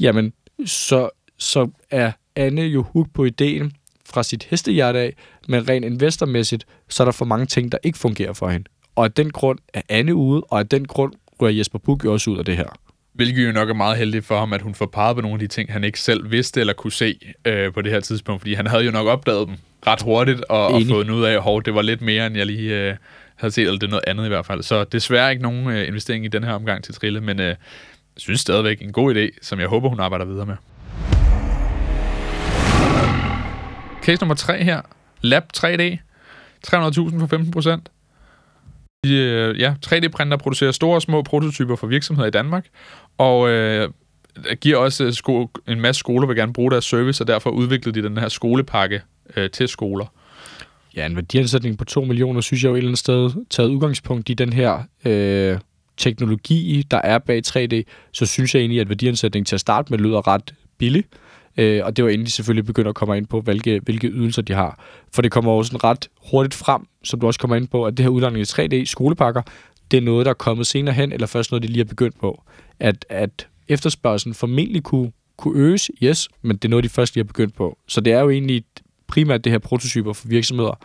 [0.00, 0.32] jamen,
[0.66, 3.72] så, så er Anne jo hook på ideen
[4.06, 5.14] fra sit hestehjerte af,
[5.48, 8.64] men rent investormæssigt, så er der for mange ting, der ikke fungerer for hende.
[8.96, 12.30] Og af den grund er Anne ude, og af den grund ryger Jesper Buch også
[12.30, 12.68] ud af det her.
[13.12, 15.38] Hvilket jo nok er meget heldigt for ham, at hun får peget på nogle af
[15.38, 18.54] de ting, han ikke selv vidste eller kunne se øh, på det her tidspunkt, fordi
[18.54, 21.74] han havde jo nok opdaget dem ret hurtigt og, og fået ud af, at det
[21.74, 22.96] var lidt mere, end jeg lige øh,
[23.36, 24.62] havde set, eller det er noget andet i hvert fald.
[24.62, 27.56] Så desværre ikke nogen øh, investering i den her omgang til Trille, men øh, jeg
[28.16, 30.56] synes stadigvæk en god idé, som jeg håber, hun arbejder videre med.
[34.02, 34.80] Case nummer 3 her.
[35.20, 35.98] Lab 3D.
[36.66, 37.88] 300.000 for 15 procent.
[39.06, 42.66] Øh, ja, 3D-printer producerer store og små prototyper for virksomheder i Danmark,
[43.18, 43.90] og øh,
[44.60, 48.02] giver også øh, sko- en masse skoler, vil gerne bruge deres service, og derfor udviklede
[48.02, 49.02] de den her skolepakke
[49.36, 50.06] øh, til skoler.
[50.96, 54.30] Ja, en værdiansætning på 2 millioner, synes jeg jo et eller andet sted, taget udgangspunkt
[54.30, 55.58] i den her øh,
[55.96, 59.98] teknologi, der er bag 3D, så synes jeg egentlig, at værdiansætning til at starte med
[59.98, 61.04] lyder ret billig.
[61.56, 64.42] Øh, og det var inden de selvfølgelig begynder at komme ind på, hvilke, hvilke ydelser
[64.42, 64.84] de har.
[65.14, 67.96] For det kommer også sådan ret hurtigt frem, som du også kommer ind på, at
[67.96, 69.42] det her udlejning i 3D skolepakker,
[69.92, 72.20] det er noget, der er kommet senere hen, eller først noget, de lige har begyndt
[72.20, 72.42] på.
[72.80, 77.24] At, at efterspørgselen formentlig kunne, kunne øges, yes, men det er noget, de først lige
[77.24, 77.78] har begyndt på.
[77.88, 78.64] Så det er jo egentlig
[79.06, 80.78] primært det her prototyper for virksomheder,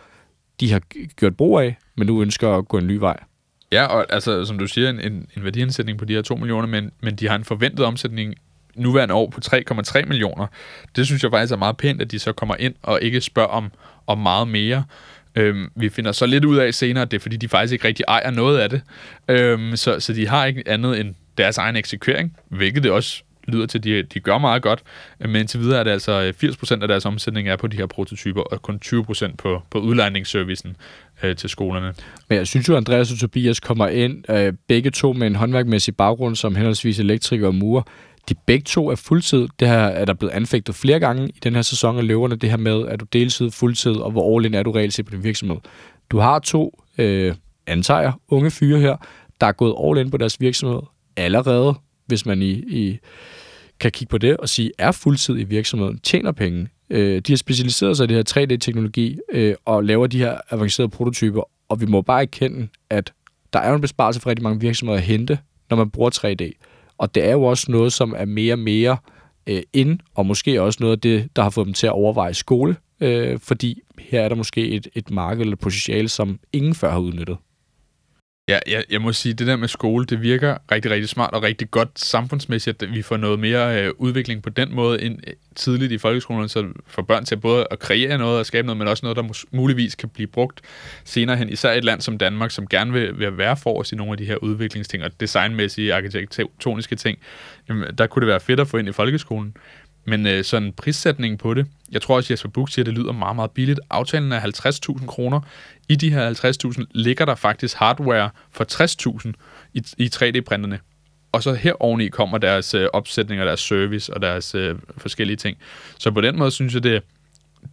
[0.60, 0.80] de har
[1.16, 3.16] gjort brug af, men nu ønsker at gå en ny vej.
[3.72, 6.68] Ja, og altså, som du siger, en, en, en værdiansætning på de her 2 millioner,
[6.68, 8.34] men, men de har en forventet omsætning
[8.74, 10.46] nuværende år på 3,3 millioner.
[10.96, 13.48] Det synes jeg faktisk er meget pænt, at de så kommer ind og ikke spørger
[13.48, 13.70] om,
[14.06, 14.84] om meget mere.
[15.38, 17.88] Øhm, vi finder så lidt ud af senere, at det er fordi, de faktisk ikke
[17.88, 18.82] rigtig ejer noget af det.
[19.28, 23.66] Øhm, så, så de har ikke andet end deres egen eksekvering, hvilket det også lyder
[23.66, 24.82] til, at de, de gør meget godt.
[25.20, 27.76] Øh, men indtil videre er det altså øh, 80% af deres omsætning er på de
[27.76, 30.76] her prototyper, og kun 20% på, på udlejningsservicen
[31.22, 31.94] øh, til skolerne.
[32.28, 35.34] Men jeg synes jo, at Andreas og Tobias kommer ind, øh, begge to med en
[35.34, 37.82] håndværkmæssig baggrund som henholdsvis elektriker og murer.
[38.28, 39.48] De begge to er fuldtid.
[39.60, 42.50] Det her er der blevet anfægtet flere gange i den her sæson af løverne, det
[42.50, 45.10] her med, at du deltid, fuldtid, og hvor all in er du reelt set på
[45.10, 45.56] din virksomhed.
[46.10, 47.34] Du har to, øh,
[47.66, 48.96] antager, unge fyre her,
[49.40, 50.80] der er gået all in på deres virksomhed
[51.16, 51.74] allerede,
[52.06, 52.98] hvis man i, i
[53.80, 56.68] kan kigge på det og sige, er fuldtid i virksomheden, tjener penge.
[56.90, 60.90] Øh, de har specialiseret sig i det her 3D-teknologi øh, og laver de her avancerede
[60.90, 63.12] prototyper, og vi må bare erkende, at
[63.52, 65.38] der er en besparelse for rigtig mange virksomheder at hente,
[65.70, 66.52] når man bruger 3D.
[66.98, 68.96] Og det er jo også noget, som er mere og mere
[69.46, 72.34] øh, ind, og måske også noget af det, der har fået dem til at overveje
[72.34, 76.74] skole, øh, fordi her er der måske et, et marked eller et potentiale, som ingen
[76.74, 77.36] før har udnyttet.
[78.48, 81.42] Ja, jeg, jeg må sige, det der med skole, det virker rigtig, rigtig smart og
[81.42, 85.32] rigtig godt samfundsmæssigt, at vi får noget mere øh, udvikling på den måde ind øh,
[85.54, 88.88] tidligt i folkeskolen, så får børn til både at kreere noget og skabe noget, men
[88.88, 90.60] også noget, der muligvis kan blive brugt
[91.04, 91.48] senere hen.
[91.48, 94.18] Især et land som Danmark, som gerne vil, vil være for os i nogle af
[94.18, 97.18] de her udviklingsting og designmæssige, arkitektoniske ting.
[97.68, 99.56] Jamen, der kunne det være fedt at få ind i folkeskolen.
[100.04, 103.12] Men øh, sådan prissætningen på det, jeg tror også, Jesper Buch siger, at det lyder
[103.12, 103.80] meget, meget billigt.
[103.90, 105.40] Aftalen er 50.000 kroner.
[105.88, 106.34] I de her
[106.78, 108.64] 50.000 ligger der faktisk hardware for
[109.24, 109.32] 60.000
[109.74, 110.78] i, i 3D-printerne.
[111.32, 115.36] Og så her oveni kommer deres øh, opsætning og deres service og deres øh, forskellige
[115.36, 115.56] ting.
[115.98, 117.02] Så på den måde synes jeg, det,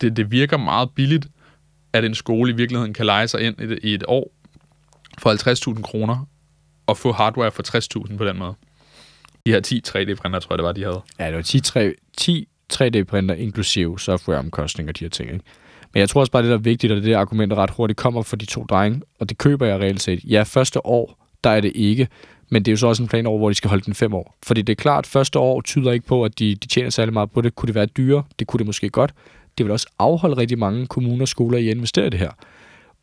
[0.02, 1.28] det, det virker meget billigt,
[1.94, 4.32] at en skole i virkeligheden kan lege sig ind i, i et år
[5.18, 6.28] for 50.000 kroner
[6.88, 7.64] og få hardware for
[8.08, 8.54] 60.000 på den måde.
[9.46, 11.02] De her 10 3D-printer, tror jeg, det var, de havde.
[11.20, 15.34] Ja, det var 10, 3, 10 3D-printer, inklusive softwareomkostninger og de her ting.
[15.34, 15.46] Ikke?
[15.96, 18.00] Men jeg tror også bare, det der er vigtigt, og det der argument, ret hurtigt
[18.00, 20.20] kommer for de to drenge, og det køber jeg reelt set.
[20.24, 22.08] Ja, første år, der er det ikke,
[22.50, 24.14] men det er jo så også en plan over, hvor de skal holde den fem
[24.14, 24.36] år.
[24.44, 27.32] Fordi det er klart, første år tyder ikke på, at de, de tjener særlig meget
[27.32, 27.56] på det.
[27.56, 28.24] Kunne det være dyre?
[28.40, 29.14] Det kunne det måske godt.
[29.58, 32.32] Det vil også afholde rigtig mange kommuner og skoler i at investere i det her.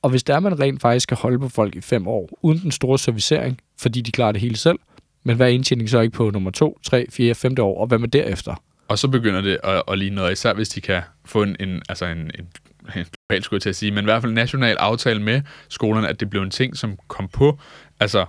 [0.02, 2.58] Og hvis der er, man rent faktisk skal holde på folk i fem år, uden
[2.58, 4.78] den store servicering, fordi de klarer det hele selv,
[5.24, 7.98] men hvad er indtjening så ikke på nummer 2, 3, 4, 5 år, og hvad
[7.98, 8.54] med derefter?
[8.88, 11.82] Og så begynder det at, at ligne noget, især hvis de kan få en, en,
[11.88, 12.48] altså en, en,
[13.28, 16.20] globalt skulle jeg til at sige, men i hvert fald national aftale med skolerne, at
[16.20, 17.60] det blev en ting, som kom på,
[18.00, 18.26] altså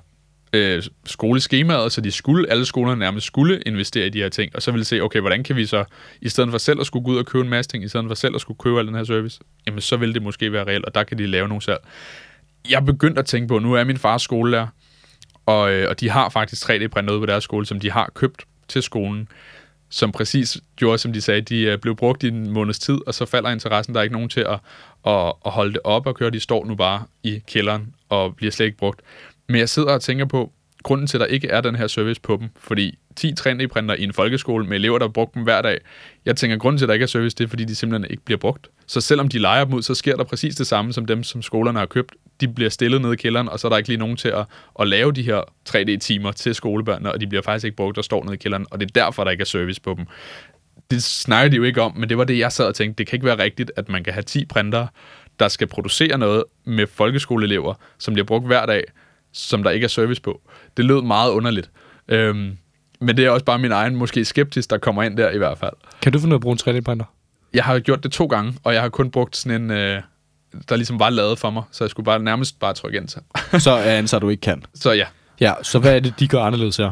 [0.54, 4.62] øh, skoleskemaet, så de skulle, alle skolerne nærmest skulle investere i de her ting, og
[4.62, 5.86] så ville se, okay, hvordan kan vi så,
[6.22, 8.08] i stedet for selv at skulle gå ud og købe en masse ting, i stedet
[8.08, 10.64] for selv at skulle købe al den her service, jamen så vil det måske være
[10.64, 11.80] reelt, og der kan de lave nogle selv.
[12.70, 14.68] Jeg begyndte at tænke på, nu er min fars skolelærer,
[15.46, 18.46] og, øh, og de har faktisk 3D-print noget på deres skole, som de har købt
[18.68, 19.28] til skolen,
[19.94, 23.14] som præcis gjorde, som de sagde, de øh, blev brugt i en måneds tid, og
[23.14, 23.94] så falder interessen.
[23.94, 24.60] Der er ikke nogen til at,
[25.08, 26.30] at, at holde det op og køre.
[26.30, 29.02] De står nu bare i kælderen og bliver slet ikke brugt.
[29.48, 30.52] Men jeg sidder og tænker på,
[30.84, 34.04] grunden til, at der ikke er den her service på dem, fordi 10 3D-printer i
[34.04, 35.80] en folkeskole med elever, der brugte dem hver dag,
[36.26, 38.12] jeg tænker, at grunden til, at der ikke er service, det er, fordi de simpelthen
[38.12, 38.68] ikke bliver brugt.
[38.88, 41.42] Så selvom de leger dem ud, så sker der præcis det samme som dem, som
[41.42, 42.12] skolerne har købt.
[42.42, 44.46] De bliver stillet ned i kælderen, og så er der ikke lige nogen til at,
[44.80, 48.24] at lave de her 3D-timer til skolebørnene, og de bliver faktisk ikke brugt og står
[48.24, 50.06] nede i kælderen, og det er derfor, der ikke er service på dem.
[50.92, 52.98] Det snakker de jo ikke om, men det var det, jeg sad og tænkte.
[52.98, 54.88] Det kan ikke være rigtigt, at man kan have 10 printer,
[55.40, 58.84] der skal producere noget med folkeskoleelever, som bliver brugt hver dag,
[59.34, 60.42] som der ikke er service på.
[60.78, 61.70] Det lød meget underligt.
[62.08, 62.58] Øhm,
[63.00, 65.58] Men det er også bare min egen, måske skeptisk, der kommer ind der i hvert
[65.58, 65.74] fald.
[66.02, 67.06] Kan du finde ud af at bruge en 3D-printer?
[67.54, 70.02] Jeg har gjort det to gange, og jeg har kun brugt sådan en, øh,
[70.70, 73.22] der ligesom var lavet for mig, så jeg skulle bare nærmest bare trykke enter.
[73.60, 74.64] så er ansat, du ikke kan.
[74.74, 75.06] Så ja.
[75.40, 76.92] Ja, så hvad er det, de gør anderledes her?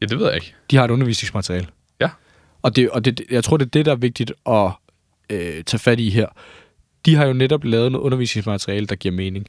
[0.00, 0.54] Ja, det ved jeg ikke.
[0.70, 1.66] De har et undervisningsmateriale.
[2.00, 2.08] Ja.
[2.62, 4.70] Og, det, og det, jeg tror, det er det, der er vigtigt at
[5.30, 6.26] øh, tage fat i her.
[7.06, 9.46] De har jo netop lavet noget undervisningsmateriale, der giver mening.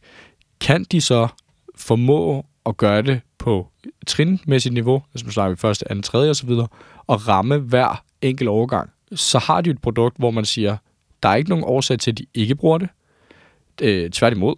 [0.62, 1.28] Kan de så
[1.76, 3.68] formå at gøre det på
[4.08, 6.50] trinmæssigt niveau, altså nu snakker vi første, anden, tredje osv.,
[7.08, 10.78] og ramme hver enkelt overgang, så har de et produkt, hvor man siger,
[11.24, 12.90] der er ikke nogen årsag til, at de ikke bruger det.
[13.82, 14.56] Øh, tværtimod.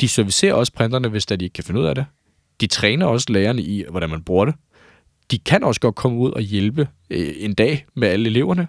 [0.00, 2.06] De servicerer også printerne, hvis de ikke kan finde ud af det.
[2.60, 4.54] De træner også lærerne i, hvordan man bruger det.
[5.30, 8.68] De kan også godt komme ud og hjælpe øh, en dag med alle eleverne.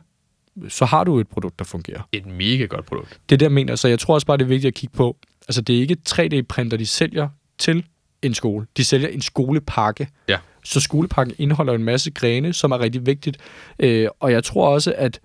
[0.70, 2.02] Så har du et produkt, der fungerer.
[2.12, 3.20] Et mega godt produkt.
[3.30, 3.76] Det er det, jeg mener.
[3.76, 5.18] Så jeg tror også bare, det er vigtigt at kigge på.
[5.48, 7.84] Altså, det er ikke 3D-printer, de sælger til
[8.22, 8.66] en skole.
[8.78, 10.08] De sælger en skolepakke.
[10.28, 10.38] Ja.
[10.64, 13.38] Så skolepakken indeholder en masse grene, som er rigtig vigtigt.
[13.80, 15.20] Øh, og jeg tror også, at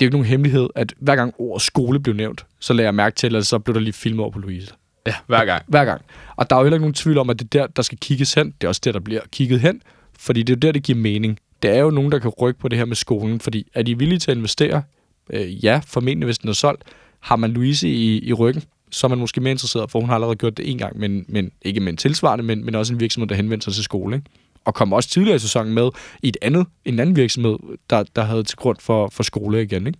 [0.00, 2.86] det er jo ikke nogen hemmelighed, at hver gang ord skole blev nævnt, så lagde
[2.86, 4.72] jeg mærke til, at så blev der lige filmet over på Louise.
[5.06, 5.62] Ja, hver gang.
[5.66, 6.02] Hver gang.
[6.36, 7.98] Og der er jo heller ikke nogen tvivl om, at det er der, der skal
[7.98, 8.46] kigges hen.
[8.46, 9.82] Det er også der, der bliver kigget hen,
[10.18, 11.38] fordi det er jo der, det giver mening.
[11.62, 13.98] Det er jo nogen, der kan rykke på det her med skolen, fordi er de
[13.98, 14.82] villige til at investere?
[15.30, 16.82] Øh, ja, formentlig hvis den er solgt.
[17.20, 20.14] Har man Louise i, i ryggen, så er man måske mere interesseret, for hun har
[20.14, 23.00] allerede gjort det en gang, men, men ikke med en tilsvarende, men, men også en
[23.00, 24.16] virksomhed, der henvender sig til skole.
[24.16, 24.30] Ikke?
[24.64, 25.90] Og kom også tidligere i sæsonen med
[26.22, 27.58] i et andet, en anden virksomhed,
[27.90, 29.86] der, der havde til grund for, for skole igen.
[29.86, 29.98] Ikke?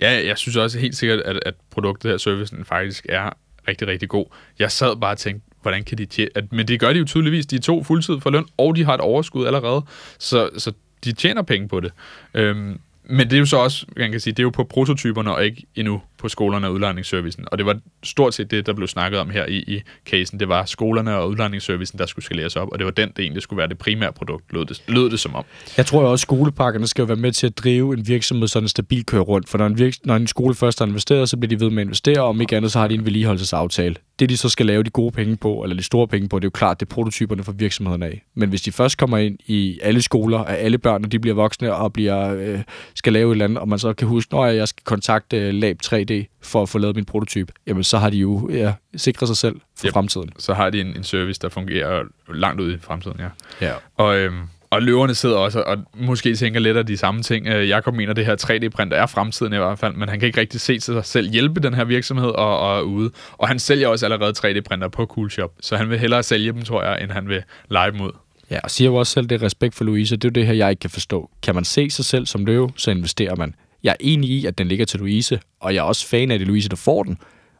[0.00, 3.30] Ja, jeg synes også helt sikkert, at, at produktet her, servicen, faktisk er
[3.68, 4.26] rigtig, rigtig god.
[4.58, 6.30] Jeg sad bare og tænkte, hvordan kan de tjene?
[6.34, 7.46] At, men det gør de jo tydeligvis.
[7.46, 9.82] De er to fuldtid for løn, og de har et overskud allerede.
[10.18, 10.72] Så, så
[11.04, 11.92] de tjener penge på det.
[12.34, 15.34] Øhm, men det er jo så også, man kan sige, det er jo på prototyperne
[15.34, 17.44] og ikke endnu på skolerne og udlejningsservicen.
[17.52, 20.40] Og det var stort set det, der blev snakket om her i, i casen.
[20.40, 23.42] Det var skolerne og udlejningsservicen, der skulle skaleres op, og det var den, det egentlig
[23.42, 25.44] skulle være det primære produkt, lød det, lød det som om.
[25.76, 29.06] Jeg tror også, at skolepakkerne skal være med til at drive en virksomhed sådan stabilt
[29.06, 29.48] kører rundt.
[29.48, 31.82] For når en, virks- når en skole først har investeret, så bliver de ved med
[31.82, 33.94] at investere, og om ikke andet, så har de en vedligeholdelsesaftale.
[34.18, 36.44] Det, de så skal lave de gode penge på, eller de store penge på, det
[36.44, 38.22] er jo klart, det er prototyperne for virksomheden af.
[38.34, 41.34] Men hvis de først kommer ind i alle skoler, og alle børn, og de bliver
[41.34, 42.60] voksne og bliver, øh,
[42.94, 45.54] skal lave et eller andet, og man så kan huske, at jeg skal kontakte øh,
[45.54, 48.74] Lab 3 idé for at få lavet min prototype, jamen så har de jo ja,
[48.96, 49.92] sikret sig selv for yep.
[49.92, 50.30] fremtiden.
[50.38, 52.02] Så har de en, en service, der fungerer
[52.34, 53.28] langt ud i fremtiden, ja.
[53.66, 53.72] ja.
[53.96, 54.40] Og, øhm,
[54.70, 57.46] og løverne sidder også og måske tænker lidt af de samme ting.
[57.46, 60.26] Øh, Jakob mener, at det her 3D-print er fremtiden i hvert fald, men han kan
[60.26, 63.10] ikke rigtig se sig selv hjælpe den her virksomhed og, og ude.
[63.32, 66.82] Og han sælger også allerede 3D-printer på Coolshop, så han vil hellere sælge dem, tror
[66.82, 68.10] jeg, end han vil lege dem ud.
[68.50, 70.46] Ja, og siger jo også selv, det er respekt for Louise, det er jo det
[70.46, 71.30] her, jeg ikke kan forstå.
[71.42, 73.54] Kan man se sig selv som løve, så investerer man.
[73.82, 76.38] Jeg er enig i, at den ligger til Louise, og jeg er også fan af,
[76.38, 77.18] det Louise, der får den.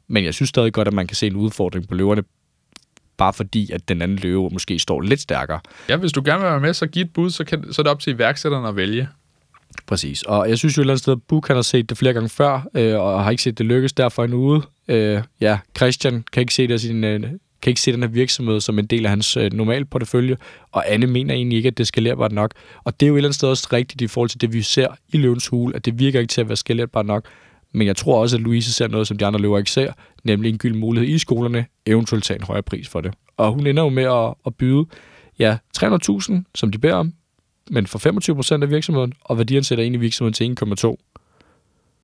[0.09, 2.23] Men jeg synes stadig godt, at man kan se en udfordring på løverne,
[3.17, 5.61] bare fordi, at den anden løve måske står lidt stærkere.
[5.89, 7.85] Ja, hvis du gerne vil være med, så giv et bud, så, kan, så er
[7.85, 9.09] det op til iværksætteren at vælge.
[9.87, 10.23] Præcis.
[10.23, 12.29] Og jeg synes jo et eller andet sted, at Buk har set det flere gange
[12.29, 14.63] før, øh, og har ikke set det lykkes derfor en uge.
[14.89, 17.31] Øh, ja, Christian kan ikke se det af sin, øh,
[17.63, 20.37] kan ikke se den her virksomhed som en del af hans øh, normale portefølje,
[20.73, 22.53] og Anne mener egentlig ikke, at det er skalerbart nok.
[22.85, 24.63] Og det er jo et eller andet sted også rigtigt i forhold til det, vi
[24.63, 27.25] ser i Løvens Hule, at det virker ikke til at være skalerbart nok.
[27.73, 29.93] Men jeg tror også, at Louise ser noget, som de andre løver ikke ser,
[30.25, 33.15] nemlig en gylden mulighed i skolerne, eventuelt tage en højere pris for det.
[33.37, 34.87] Og hun ender jo med at, at byde
[35.39, 37.13] ja, 300.000, som de beder om,
[37.71, 40.97] men for 25% af virksomheden, og værdiansætter ind i virksomheden til 1,2.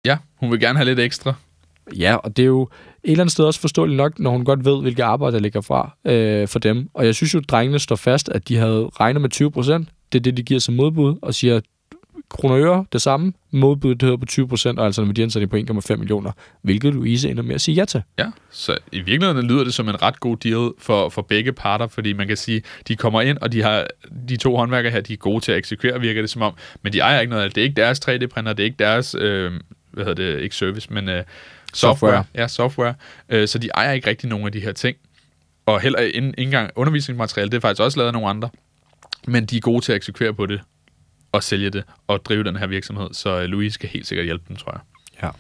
[0.05, 1.35] Ja, hun vil gerne have lidt ekstra.
[1.93, 4.65] Ja, og det er jo et eller andet sted også forståeligt nok, når hun godt
[4.65, 6.89] ved, hvilke arbejde der ligger fra øh, for dem.
[6.95, 9.89] Og jeg synes jo, at drengene står fast, at de havde regnet med 20 procent.
[10.13, 11.61] Det er det, de giver som modbud, og siger,
[12.29, 13.33] kroner og øre, det samme.
[13.51, 17.43] Modbuddet hedder på 20 procent, og altså en værdiansætning på 1,5 millioner, hvilket Louise ender
[17.43, 18.03] med at sige ja til.
[18.19, 21.87] Ja, så i virkeligheden lyder det som en ret god deal for, for begge parter,
[21.87, 23.87] fordi man kan sige, de kommer ind, og de har
[24.29, 26.93] de to håndværkere her, de er gode til at eksekvere, virker det som om, men
[26.93, 27.55] de ejer ikke noget af det.
[27.55, 29.53] Det er ikke deres 3D-printer, det er ikke deres, øh,
[29.91, 31.23] hvad hedder det, ikke service, men øh,
[31.75, 32.13] software.
[32.13, 32.25] Software.
[32.43, 32.95] Ja, software.
[33.29, 34.97] Øh, så de ejer ikke rigtig nogen af de her ting.
[35.67, 38.51] Og heller ikke engang undervisningsmateriale, det er faktisk også lavet af nogle andre.
[39.27, 40.61] Men de er gode til at eksekvere på det,
[41.33, 43.09] og sælge det, og drive den her virksomhed.
[43.13, 44.81] Så øh, Louise skal helt sikkert hjælpe dem, tror jeg.
[45.23, 45.31] Ja.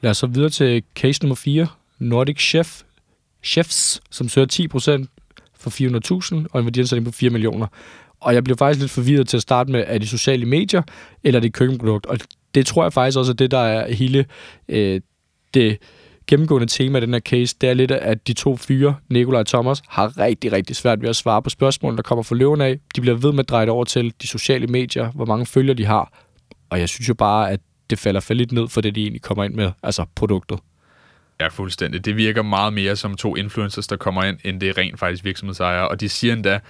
[0.00, 1.66] Lad os så videre til case nummer 4.
[1.98, 2.82] Nordic Chef.
[3.42, 4.46] Chefs, som søger
[5.06, 5.06] 10%
[5.58, 5.70] for
[6.40, 7.66] 400.000 og en værdiansætning på 4 millioner.
[8.20, 10.82] Og jeg blev faktisk lidt forvirret til at starte med, er det sociale medier,
[11.24, 12.06] eller er det køkkenprodukt?
[12.06, 12.18] Og
[12.54, 14.24] det tror jeg faktisk også er det, der er hele
[14.68, 15.00] øh,
[15.54, 15.78] det
[16.26, 17.56] gennemgående tema i den her case.
[17.60, 21.08] Det er lidt, at de to fyre, Nikolaj og Thomas, har rigtig, rigtig svært ved
[21.08, 22.78] at svare på spørgsmål, der kommer fra løven af.
[22.96, 25.74] De bliver ved med at dreje det over til de sociale medier, hvor mange følger
[25.74, 26.12] de har.
[26.70, 29.22] Og jeg synes jo bare, at det falder for lidt ned for det, de egentlig
[29.22, 30.58] kommer ind med, altså produktet.
[31.40, 32.04] Ja, fuldstændig.
[32.04, 35.24] Det virker meget mere som to influencers, der kommer ind, end det er rent faktisk
[35.24, 35.88] virksomhedsejere.
[35.88, 36.60] Og de siger endda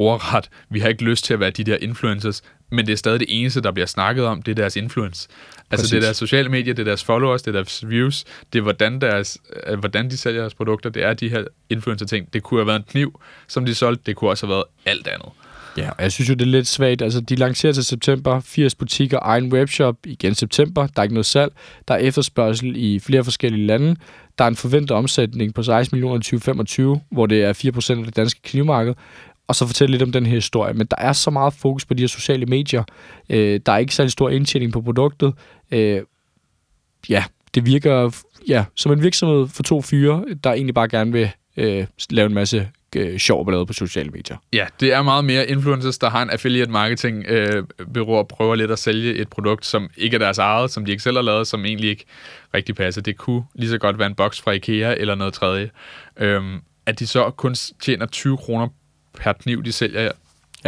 [0.00, 3.20] ordret, vi har ikke lyst til at være de der influencers, men det er stadig
[3.20, 5.28] det eneste, der bliver snakket om, det er deres influence.
[5.70, 5.90] Altså Præcis.
[5.90, 8.62] det er deres sociale medier, det er deres followers, det er deres views, det er
[8.62, 12.32] hvordan, deres, øh, hvordan de sælger deres produkter, det er de her influencer-ting.
[12.32, 15.06] Det kunne have været en kniv, som de solgte, det kunne også have været alt
[15.06, 15.28] andet.
[15.76, 17.02] Ja, og jeg synes jo, det er lidt svagt.
[17.02, 20.86] Altså, de lancerer til september 80 butikker, egen webshop igen september.
[20.86, 21.52] Der er ikke noget salg.
[21.88, 23.96] Der er efterspørgsel i flere forskellige lande.
[24.38, 28.04] Der er en forventet omsætning på 16 millioner i 2025, hvor det er 4% af
[28.04, 28.94] det danske knivmarked.
[29.50, 30.74] Og så fortælle lidt om den her historie.
[30.74, 32.84] Men der er så meget fokus på de her sociale medier.
[33.30, 35.34] Øh, der er ikke særlig stor indtjening på produktet.
[35.70, 36.02] Øh,
[37.08, 38.10] ja, det virker
[38.48, 42.34] ja, som en virksomhed for to fyre, der egentlig bare gerne vil øh, lave en
[42.34, 44.36] masse øh, sjov ballade på sociale medier.
[44.52, 48.54] Ja, det er meget mere influencers, der har en affiliate marketing øh, bureau og prøver
[48.54, 51.22] lidt at sælge et produkt, som ikke er deres eget, som de ikke selv har
[51.22, 52.04] lavet, som egentlig ikke
[52.54, 53.02] rigtig passer.
[53.02, 55.70] Det kunne lige så godt være en boks fra Ikea eller noget tredje.
[56.16, 58.68] Øhm, at de så kun tjener 20 kroner
[59.18, 60.00] per kniv, de sælger.
[60.00, 60.08] Ja,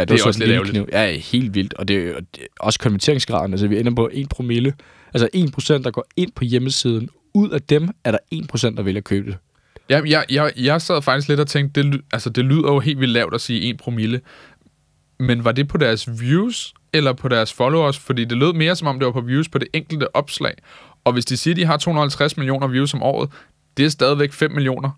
[0.00, 0.74] det, Det er så også lidt ærgerligt.
[0.74, 0.88] Kniv.
[0.92, 1.74] Ja, helt vildt.
[1.74, 3.52] Og det er det er også konverteringsgraden.
[3.52, 4.74] Altså, vi ender på 1 promille.
[5.14, 7.08] Altså 1%, der går ind på hjemmesiden.
[7.34, 9.36] Ud af dem er der 1%, der vælger at købe det.
[9.90, 13.00] Ja, jeg, jeg, jeg sad faktisk lidt og tænkte, det, altså, det lyder jo helt
[13.00, 14.20] vildt lavt at sige 1 promille.
[15.18, 17.98] Men var det på deres views, eller på deres followers?
[17.98, 20.54] Fordi det lød mere som om, det var på views på det enkelte opslag.
[21.04, 23.30] Og hvis de siger, de har 250 millioner views om året,
[23.76, 24.90] det er stadigvæk 5 millioner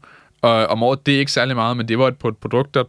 [0.44, 1.06] øh, om året.
[1.06, 2.84] Det er ikke særlig meget, men det var et, på et produkt, der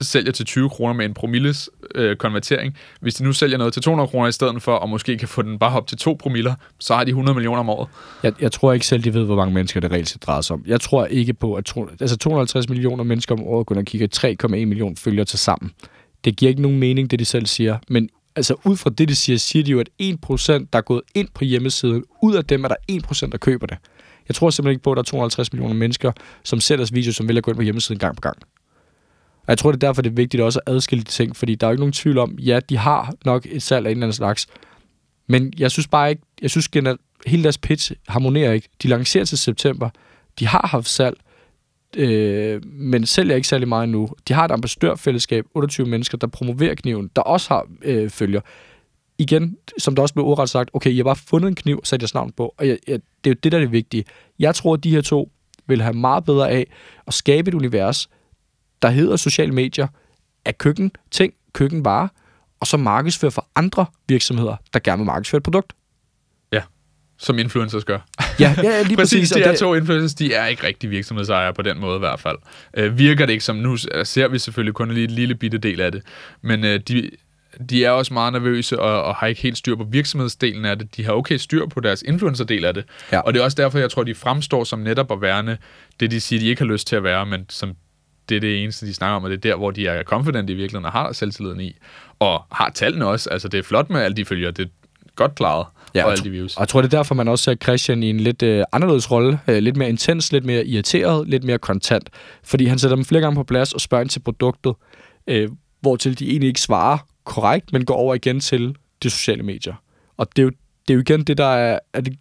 [0.00, 2.74] sælger til 20 kroner med en promilles øh, konvertering.
[3.00, 5.42] Hvis de nu sælger noget til 200 kroner i stedet for, og måske kan få
[5.42, 7.88] den bare op til 2 promiller, så har de 100 millioner om året.
[8.22, 10.54] Jeg, jeg tror ikke selv, de ved, hvor mange mennesker det reelt set drejer sig
[10.54, 10.64] om.
[10.66, 14.36] Jeg tror ikke på, at to, altså 250 millioner mennesker om året går og kigger
[14.42, 15.70] 3,1 millioner følger til sammen.
[16.24, 17.78] Det giver ikke nogen mening, det de selv siger.
[17.88, 21.02] Men altså ud fra det, de siger, siger de jo, at 1% der er gået
[21.14, 23.78] ind på hjemmesiden, ud af dem er der 1%, der køber det.
[24.28, 26.12] Jeg tror simpelthen ikke på, at der er 250 millioner mennesker,
[26.44, 28.38] som ser deres video, som vil gå ind på hjemmesiden gang på gang.
[29.40, 31.54] Og jeg tror, det er derfor, det er vigtigt også at adskille de ting, fordi
[31.54, 33.96] der er jo ikke nogen tvivl om, ja, de har nok et salg af en
[33.96, 34.46] eller anden slags,
[35.26, 38.68] men jeg synes bare ikke, jeg synes generelt, hele deres pitch harmonerer ikke.
[38.82, 39.90] De lancerer til september,
[40.38, 41.16] de har haft salg,
[41.96, 44.08] øh, men sælger ikke særlig meget endnu.
[44.28, 48.40] De har et ambassadørfællesskab, 28 mennesker, der promoverer kniven, der også har øh, følger.
[49.18, 51.86] Igen, som der også blev ordret sagt, okay, jeg har bare fundet en kniv og
[51.86, 54.04] sat jeres navn på, og jeg, jeg, det er jo det, der er det vigtige.
[54.38, 55.30] Jeg tror, at de her to
[55.66, 56.66] vil have meget bedre af
[57.06, 58.08] at skabe et univers,
[58.82, 59.86] der hedder sociale medier,
[60.44, 62.08] af køkken, ting, køkkenvarer,
[62.60, 65.72] og så markedsføre for andre virksomheder, der gerne vil markedsføre et produkt.
[66.52, 66.62] Ja,
[67.18, 67.98] som influencers gør.
[68.40, 69.30] Ja, ja lige Præcis, præcis.
[69.30, 72.20] de her det- to influencers, de er ikke rigtig virksomhedsejere på den måde i hvert
[72.20, 72.36] fald.
[72.76, 75.80] Øh, virker det ikke som, nu ser vi selvfølgelig kun lige en lille bitte del
[75.80, 76.02] af det,
[76.42, 77.10] men øh, de,
[77.70, 80.96] de er også meget nervøse og, og har ikke helt styr på virksomhedsdelen af det.
[80.96, 82.84] De har okay styr på deres influencerdel af det.
[83.12, 83.20] Ja.
[83.20, 85.58] Og det er også derfor, jeg tror, de fremstår som netop at værne
[86.00, 87.72] det, de siger, de ikke har lyst til at være, men som
[88.30, 90.50] det er det eneste, de snakker om, og det er der, hvor de er confident
[90.50, 91.76] i virkeligheden og har selvtilliden i.
[92.18, 93.30] Og har tallene også.
[93.30, 94.50] Altså, det er flot med alle de følger.
[94.50, 94.70] Det er
[95.16, 95.66] godt klaret.
[95.94, 96.56] Ja, og alle de views.
[96.56, 99.10] og jeg tror, det er derfor, man også ser Christian i en lidt øh, anderledes
[99.10, 99.40] rolle.
[99.48, 102.10] Øh, lidt mere intens, lidt mere irriteret, lidt mere kontant.
[102.44, 104.74] Fordi han sætter dem flere gange på plads og spørger ind til produktet,
[105.26, 105.48] øh,
[105.80, 109.74] hvortil de egentlig ikke svarer korrekt, men går over igen til de sociale medier.
[110.16, 110.50] Og det er jo,
[110.88, 112.16] det er jo igen det, der er, er det,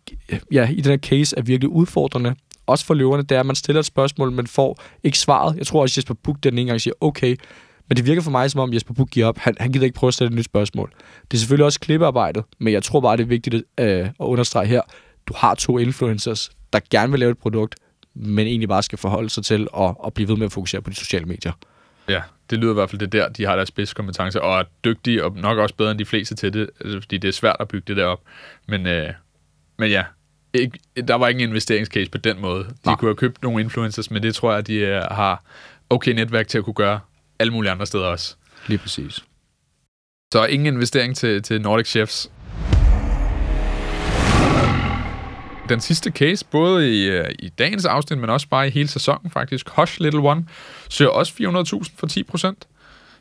[0.51, 2.35] ja, i den her case er virkelig udfordrende.
[2.69, 5.57] Også for løverne, det er, at man stiller et spørgsmål, men får ikke svaret.
[5.57, 7.35] Jeg tror også, at Jesper Buch den ene gang siger, okay,
[7.87, 9.37] men det virker for mig, som om Jesper Buch giver op.
[9.37, 10.91] Han, han gider ikke prøve at stille et nyt spørgsmål.
[11.31, 13.65] Det er selvfølgelig også klippearbejdet, men jeg tror bare, det er vigtigt øh,
[13.99, 14.81] at understrege her.
[15.27, 17.75] Du har to influencers, der gerne vil lave et produkt,
[18.13, 20.89] men egentlig bare skal forholde sig til at, at blive ved med at fokusere på
[20.89, 21.51] de sociale medier.
[22.09, 25.25] Ja, det lyder i hvert fald, det der, de har deres spidskompetence, og er dygtige,
[25.25, 27.67] og nok også bedre end de fleste til det, altså, fordi det er svært at
[27.67, 28.21] bygge det der op.
[28.67, 29.13] Men, øh,
[29.77, 30.03] men ja,
[30.53, 32.63] ikke, der var ikke en investeringscase på den måde.
[32.63, 32.95] De Nej.
[32.95, 35.43] kunne have købt nogle influencers, men det tror jeg, de øh, har
[35.89, 36.99] okay netværk til at kunne gøre
[37.39, 38.35] alle mulige andre steder også.
[38.67, 39.23] Lige præcis.
[40.33, 42.31] Så ingen investering til, til Nordic Chefs.
[45.69, 49.31] Den sidste case, både i, øh, i dagens afsnit, men også bare i hele sæsonen
[49.31, 50.45] faktisk, Hush Little One,
[50.89, 51.33] søger også
[51.83, 52.67] 400.000 for 10 procent.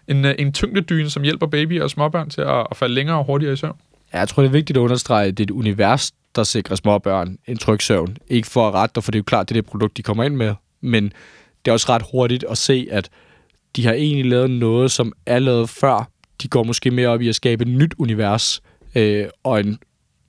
[0.08, 3.24] En, øh, en tyngdedyne, som hjælper baby og småbørn til at, at falde længere og
[3.24, 3.76] hurtigere i søvn.
[4.12, 6.76] Ja, jeg tror, det er vigtigt at understrege, at det er et univers, der sikrer
[6.76, 8.16] småbørn en tryg søvn.
[8.28, 10.02] Ikke for at rette dig, for det er jo klart, det er det produkt, de
[10.02, 10.54] kommer ind med.
[10.80, 11.04] Men
[11.64, 13.08] det er også ret hurtigt at se, at
[13.76, 16.10] de har egentlig lavet noget, som er lavet før.
[16.42, 18.62] De går måske mere op i at skabe et nyt univers,
[18.94, 19.78] øh, og en,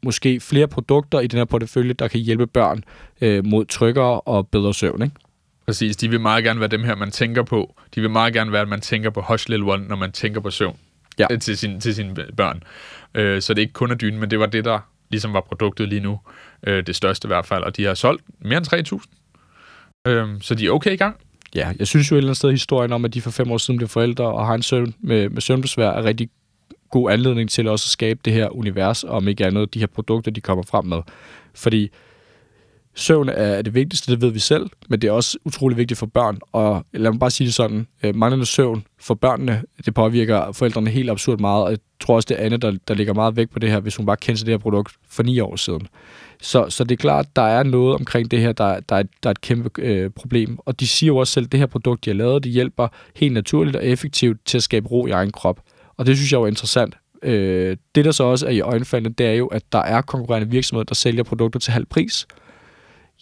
[0.04, 2.84] måske flere produkter i den her portefølje, der kan hjælpe børn
[3.22, 5.02] øh, mod tryggere og bedre søvn.
[5.02, 5.16] Ikke?
[5.66, 7.76] Præcis, de vil meget gerne være dem her, man tænker på.
[7.96, 10.40] De vil meget gerne være, at man tænker på Hush Little One, når man tænker
[10.42, 10.78] på søvn
[11.20, 11.28] Ja.
[11.32, 12.64] øh, til, sin, til sine børn.
[13.16, 14.80] Øh, så det er ikke kun er dynen, men det var det, der
[15.12, 16.20] ligesom var produktet lige nu.
[16.68, 17.64] Øh, det største i hvert fald.
[17.64, 18.94] Og de har solgt mere end
[20.06, 20.12] 3.000.
[20.12, 21.16] Øh, så de er okay i gang.
[21.56, 23.58] Ja, jeg synes jo et eller andet sted, historien om, at de for fem år
[23.58, 26.30] siden blev forældre og har en søn med, med søvnbesvær, er rigtig
[26.90, 29.88] god anledning til også at skabe det her univers, og om ikke andet de her
[29.88, 31.02] produkter, de kommer frem med.
[31.56, 31.92] Fordi
[33.00, 36.06] søvn er det vigtigste, det ved vi selv, men det er også utrolig vigtigt for
[36.06, 36.40] børn.
[36.52, 40.90] Og lad mig bare sige det sådan, øh, manglende søvn for børnene, det påvirker forældrene
[40.90, 43.50] helt absurd meget, og jeg tror også, det er Anne, der, der ligger meget væk
[43.50, 45.88] på det her, hvis hun bare kendte det her produkt for ni år siden.
[46.42, 49.30] Så, så det er klart, der er noget omkring det her, der, der, er, der
[49.30, 50.58] er et kæmpe øh, problem.
[50.66, 52.88] Og de siger jo også selv, at det her produkt, de har lavet, det hjælper
[53.16, 55.60] helt naturligt og effektivt til at skabe ro i egen krop.
[55.98, 56.98] Og det synes jeg er interessant.
[57.24, 60.50] Øh, det, der så også er i øjenfaldene, det er jo, at der er konkurrerende
[60.50, 62.28] virksomheder, der sælger produkter til halv pris.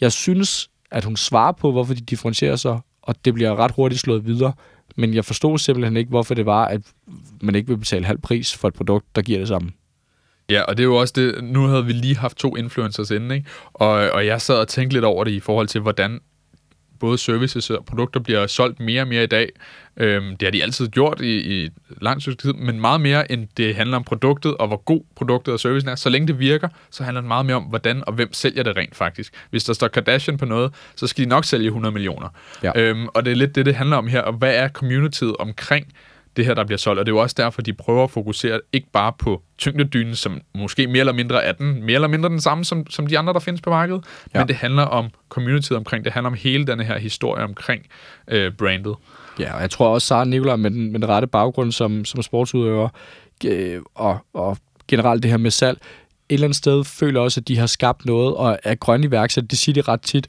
[0.01, 4.01] Jeg synes, at hun svarer på, hvorfor de differentierer sig, og det bliver ret hurtigt
[4.01, 4.53] slået videre.
[4.95, 6.81] Men jeg forstod simpelthen ikke, hvorfor det var, at
[7.41, 9.71] man ikke vil betale halv pris for et produkt, der giver det samme.
[10.49, 13.31] Ja, og det er jo også det, nu havde vi lige haft to influencers inden,
[13.31, 13.47] ikke?
[13.73, 16.19] Og, og jeg sad og tænkte lidt over det i forhold til, hvordan
[16.99, 19.49] både services og produkter bliver solgt mere og mere i dag.
[19.97, 21.69] Øhm, det har de altid gjort i, i
[22.01, 25.59] lang tid, men meget mere end det handler om produktet og hvor god produktet og
[25.59, 25.95] servicen er.
[25.95, 28.77] Så længe det virker, så handler det meget mere om, hvordan og hvem sælger det
[28.77, 29.33] rent faktisk.
[29.49, 32.29] Hvis der står Kardashian på noget, så skal de nok sælge 100 millioner.
[32.63, 32.71] Ja.
[32.75, 34.21] Øhm, og det er lidt det, det handler om her.
[34.21, 35.87] Og hvad er communityet omkring
[36.37, 36.99] det her, der bliver solgt.
[36.99, 40.41] Og det er jo også derfor, de prøver at fokusere ikke bare på tyngdedynen, som
[40.55, 43.33] måske mere eller mindre er den, mere eller mindre den samme som, som de andre,
[43.33, 44.39] der findes på markedet, ja.
[44.39, 47.85] men det handler om communityet omkring, det handler om hele denne her historie omkring
[48.27, 48.95] øh, brandet.
[49.39, 52.21] Ja, og jeg tror også, Sara Nicolaj med den, med den rette baggrund som, som
[52.21, 52.89] sportsudøver,
[53.45, 54.57] øh, og, og
[54.87, 55.77] generelt det her med salg,
[56.29, 59.47] et eller andet sted føler også, at de har skabt noget, og er grønne iværksætter,
[59.47, 60.27] det siger de ret tit,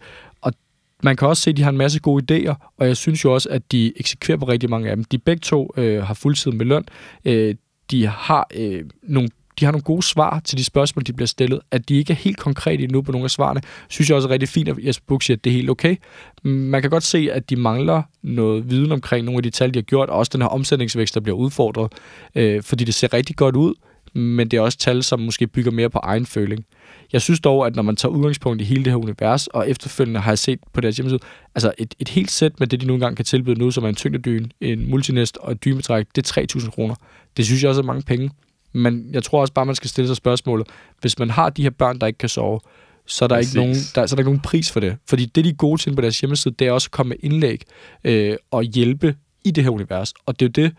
[1.03, 3.35] man kan også se, at de har en masse gode idéer, og jeg synes jo
[3.35, 5.05] også, at de eksekverer på rigtig mange af dem.
[5.05, 6.85] De begge to øh, har fuldtid med løn.
[7.25, 7.55] Øh,
[7.91, 9.29] de har øh, nogle
[9.61, 11.61] de har nogle gode svar til de spørgsmål, de bliver stillet.
[11.71, 14.33] At de ikke er helt konkrete endnu på nogle af svarene, synes jeg også er
[14.33, 15.97] rigtig fint, at Jesper Buch siger, at det er helt okay.
[16.43, 19.79] Man kan godt se, at de mangler noget viden omkring nogle af de tal, de
[19.79, 21.93] har gjort, og også den her omsætningsvækst, der bliver udfordret,
[22.35, 23.75] øh, fordi det ser rigtig godt ud,
[24.15, 26.65] men det er også tal, som måske bygger mere på egen føling.
[27.13, 30.21] Jeg synes dog, at når man tager udgangspunkt i hele det her univers, og efterfølgende
[30.21, 31.21] har jeg set på deres hjemmeside,
[31.55, 33.89] altså et, et helt sæt med det, de nu engang kan tilbyde nu, som er
[33.89, 36.95] en tyngdedyn, en multinest og et dymetræk, det er 3.000 kroner.
[37.37, 38.31] Det synes jeg også er mange penge.
[38.73, 40.67] Men jeg tror også bare, man skal stille sig spørgsmålet,
[41.01, 42.61] hvis man har de her børn, der ikke kan sove,
[43.07, 44.97] så er der, ikke nogen, der, så er der ikke nogen pris for det.
[45.09, 47.17] Fordi det, de er gode til på deres hjemmeside, det er også at komme med
[47.21, 47.63] indlæg
[48.05, 50.13] øh, og hjælpe i det her univers.
[50.27, 50.77] Og det er jo det,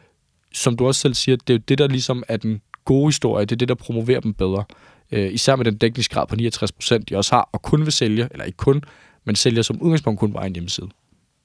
[0.54, 3.46] som du også selv siger, det er jo det, der ligesom er den gode historier,
[3.46, 4.64] det er det, der promoverer dem bedre.
[5.12, 8.46] Øh, især med den dækningsgrad på 69%, de også har, og kun vil sælge, eller
[8.46, 8.84] ikke kun,
[9.26, 10.88] men sælger som udgangspunkt kun på egen hjemmeside.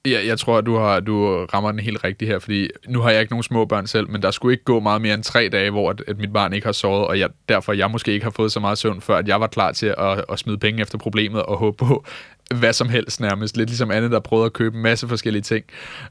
[0.05, 3.09] Ja, jeg tror, at du, har, du rammer den helt rigtigt her, fordi nu har
[3.09, 5.49] jeg ikke nogen små børn selv, men der skulle ikke gå meget mere end tre
[5.51, 8.23] dage, hvor at, at mit barn ikke har sovet, og jeg, derfor jeg måske ikke
[8.23, 10.81] har fået så meget søvn, før at jeg var klar til at, at smide penge
[10.81, 12.05] efter problemet og håbe på
[12.59, 13.57] hvad som helst nærmest.
[13.57, 15.65] Lidt ligesom andet, der prøvede at købe en masse forskellige ting.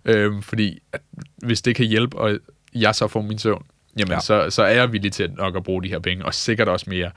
[0.04, 1.00] Øhm, fordi at,
[1.36, 2.38] hvis det kan hjælpe, og
[2.74, 3.64] jeg så får min søvn,
[3.98, 4.20] jamen ja.
[4.20, 6.86] så, så er jeg villig til nok at bruge de her penge, og sikkert også
[6.88, 7.10] mere.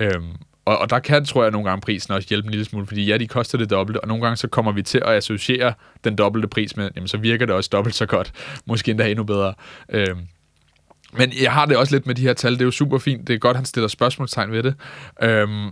[0.00, 0.32] Øhm,
[0.64, 3.04] og, og der kan, tror jeg, nogle gange prisen også hjælpe en lille smule, fordi
[3.04, 5.72] ja, de koster det dobbelte, og nogle gange så kommer vi til at associere
[6.04, 8.32] den dobbelte pris med, jamen så virker det også dobbelt så godt,
[8.66, 9.54] måske endda endnu bedre.
[9.88, 10.20] Øhm,
[11.12, 13.28] men jeg har det også lidt med de her tal, det er jo super fint,
[13.28, 14.74] det er godt, han stiller spørgsmålstegn ved det.
[15.22, 15.70] Øhm,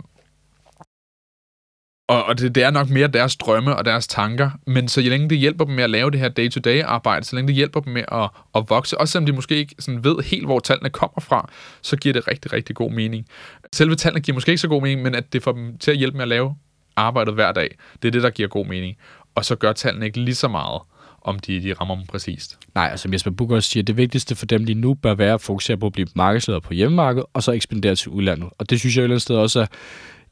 [2.09, 5.29] og, og det, det er nok mere deres drømme og deres tanker, men så længe
[5.29, 7.93] det hjælper dem med at lave det her day-to-day arbejde, så længe det hjælper dem
[7.93, 11.19] med at, at vokse, også selvom de måske ikke sådan ved helt, hvor tallene kommer
[11.21, 11.49] fra,
[11.81, 13.25] så giver det rigtig, rigtig god mening.
[13.73, 15.97] Selve tallene giver måske ikke så god mening, men at det får dem til at
[15.97, 16.55] hjælpe med at lave
[16.95, 18.97] arbejdet hver dag, det er det, der giver god mening.
[19.35, 20.81] Og så gør tallene ikke lige så meget,
[21.21, 22.57] om de, de rammer dem præcist.
[22.75, 25.41] Nej, altså Jesper Buch også siger, det vigtigste for dem lige nu bør være at
[25.41, 28.49] fokusere på at blive markedsleder på hjemmemarkedet, og så ekspandere til udlandet.
[28.57, 29.65] Og det synes jeg et eller andet sted også er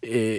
[0.08, 0.38] øh,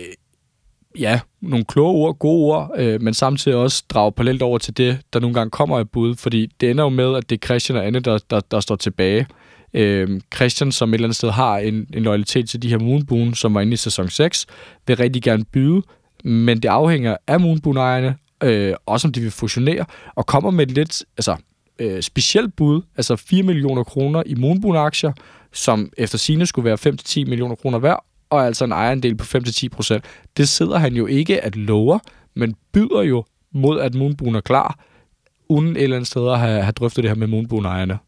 [0.99, 4.99] ja, nogle kloge ord, gode ord, øh, men samtidig også drage parallelt over til det,
[5.13, 7.79] der nogle gange kommer i bud, fordi det ender jo med, at det er Christian
[7.79, 9.27] og Anne, der, der, der står tilbage.
[9.75, 13.35] Øh, Christian, som et eller andet sted har en, en loyalitet til de her Moonboon,
[13.35, 14.47] som var inde i sæson 6,
[14.87, 15.83] vil rigtig gerne byde,
[16.25, 19.85] men det afhænger af Moonboon-ejerne, øh, også om de vil fusionere,
[20.15, 21.37] og kommer med et lidt altså,
[21.79, 25.13] øh, specielt bud, altså 4 millioner kroner i Moonboon-aktier,
[25.53, 26.95] som efter sine skulle være
[27.25, 29.99] 5-10 millioner kroner værd, og altså en ejerandel på 5-10%.
[30.37, 31.99] Det sidder han jo ikke at lover,
[32.35, 34.79] men byder jo mod, at Moonboon er klar,
[35.49, 37.99] uden et eller andet sted at have, have drøftet det her med Moonboon-ejerne.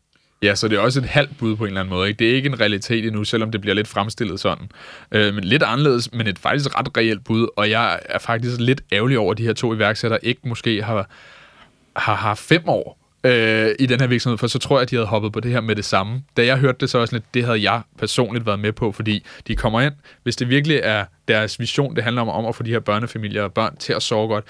[0.43, 2.09] Ja, så det er også et halvt bud på en eller anden måde.
[2.09, 2.19] Ikke?
[2.19, 4.71] Det er ikke en realitet endnu, selvom det bliver lidt fremstillet sådan.
[5.13, 7.49] Øh, men lidt anderledes, men et faktisk ret reelt bud.
[7.57, 11.11] Og jeg er faktisk lidt ærgerlig over, at de her to iværksættere ikke måske har,
[11.97, 14.97] har haft fem år øh, i den her virksomhed, for så tror jeg, at de
[14.97, 16.23] havde hoppet på det her med det samme.
[16.37, 19.27] Da jeg hørte det, så også lidt, det havde jeg personligt været med på, fordi
[19.47, 22.63] de kommer ind, hvis det virkelig er deres vision, det handler om, om at få
[22.63, 24.45] de her børnefamilier og børn til at sove godt,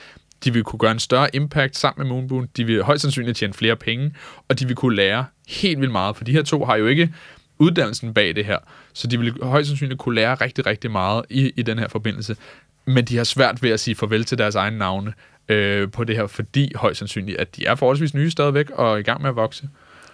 [0.44, 2.48] De vil kunne gøre en større impact sammen med Moonboon.
[2.56, 4.14] De vil højst sandsynligt tjene flere penge,
[4.48, 6.16] og de vil kunne lære helt vildt meget.
[6.16, 7.14] For de her to har jo ikke
[7.58, 8.58] uddannelsen bag det her,
[8.92, 12.36] så de vil højst sandsynligt kunne lære rigtig, rigtig meget i, i den her forbindelse.
[12.84, 15.12] Men de har svært ved at sige farvel til deres egne navne
[15.50, 18.96] øh, på det her, fordi højst sandsynligt, at de er forholdsvis nye stadigvæk og er
[18.96, 19.68] i gang med at vokse.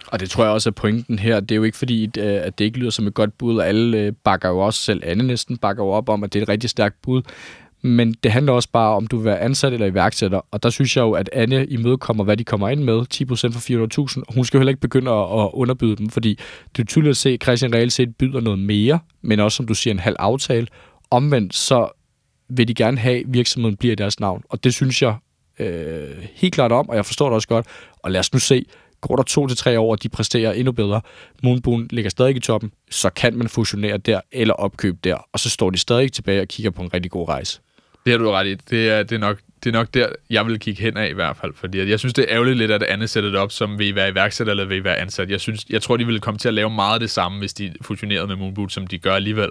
[0.07, 1.39] Og det tror jeg også er pointen her.
[1.39, 3.67] Det er jo ikke fordi, at øh, det ikke lyder som et godt bud, og
[3.67, 6.43] alle øh, bakker jo også selv, Anne næsten bakker jo op om, at det er
[6.43, 7.21] et rigtig stærkt bud.
[7.81, 10.41] Men det handler også bare om, du vil være ansat eller iværksætter.
[10.51, 12.99] Og der synes jeg jo, at Anne imødekommer, hvad de kommer ind med.
[12.99, 14.35] 10% for 400.000.
[14.35, 16.39] Hun skal jo heller ikke begynde at, underbyde dem, fordi
[16.75, 19.67] det er tydeligt at se, at Christian reelt set byder noget mere, men også, som
[19.67, 20.67] du siger, en halv aftale.
[21.11, 21.89] Omvendt, så
[22.49, 24.43] vil de gerne have, at virksomheden bliver deres navn.
[24.49, 25.15] Og det synes jeg
[25.59, 27.65] øh, helt klart om, og jeg forstår det også godt.
[27.97, 28.65] Og lad os nu se,
[29.01, 31.01] går der to til tre år, og de præsterer endnu bedre,
[31.43, 35.49] Moonboon ligger stadig i toppen, så kan man fusionere der eller opkøbe der, og så
[35.49, 37.59] står de stadig tilbage og kigger på en rigtig god rejse.
[38.05, 38.53] Det har du ret i.
[38.53, 41.13] Det er, det er, nok, det er nok der, jeg vil kigge hen af i
[41.13, 41.53] hvert fald.
[41.55, 43.95] Fordi jeg synes, det er ærgerligt lidt, at andet sætter det op, som vil I
[43.95, 45.29] være iværksætter eller vil I være ansat.
[45.29, 47.53] Jeg, synes, jeg tror, de ville komme til at lave meget af det samme, hvis
[47.53, 49.49] de fusionerede med Moonboot, som de gør alligevel.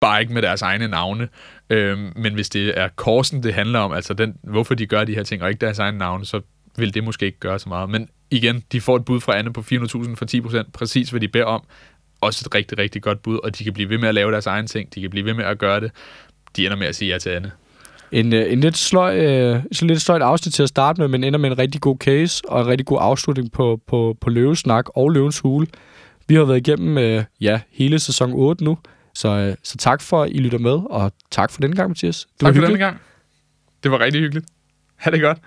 [0.00, 1.28] Bare ikke med deres egne navne.
[1.70, 5.14] Øhm, men hvis det er korsen, det handler om, altså den, hvorfor de gør de
[5.14, 6.40] her ting, og ikke deres egne navne, så
[6.76, 7.90] vil det måske ikke gøre så meget.
[7.90, 9.66] Men igen, de får et bud fra Anne på 400.000
[10.14, 11.62] for 10%, præcis hvad de beder om.
[12.20, 14.46] Også et rigtig, rigtig godt bud, og de kan blive ved med at lave deres
[14.46, 15.90] egen ting, de kan blive ved med at gøre det.
[16.56, 17.52] De ender med at sige ja til Anne.
[18.12, 21.24] En, øh, en lidt, sløj, øh, så lidt sløjt afsnit til at starte med, men
[21.24, 24.84] ender med en rigtig god case og en rigtig god afslutning på, på, på Løvesnak
[24.96, 25.66] og Løvens Hule.
[26.28, 28.78] Vi har været igennem øh, ja, hele sæson 8 nu,
[29.18, 32.26] så, øh, så tak for, at I lytter med, og tak for denne gang, Mathias.
[32.32, 33.00] Det tak for denne gang.
[33.82, 34.46] Det var rigtig hyggeligt.
[34.96, 35.38] Ha' det godt.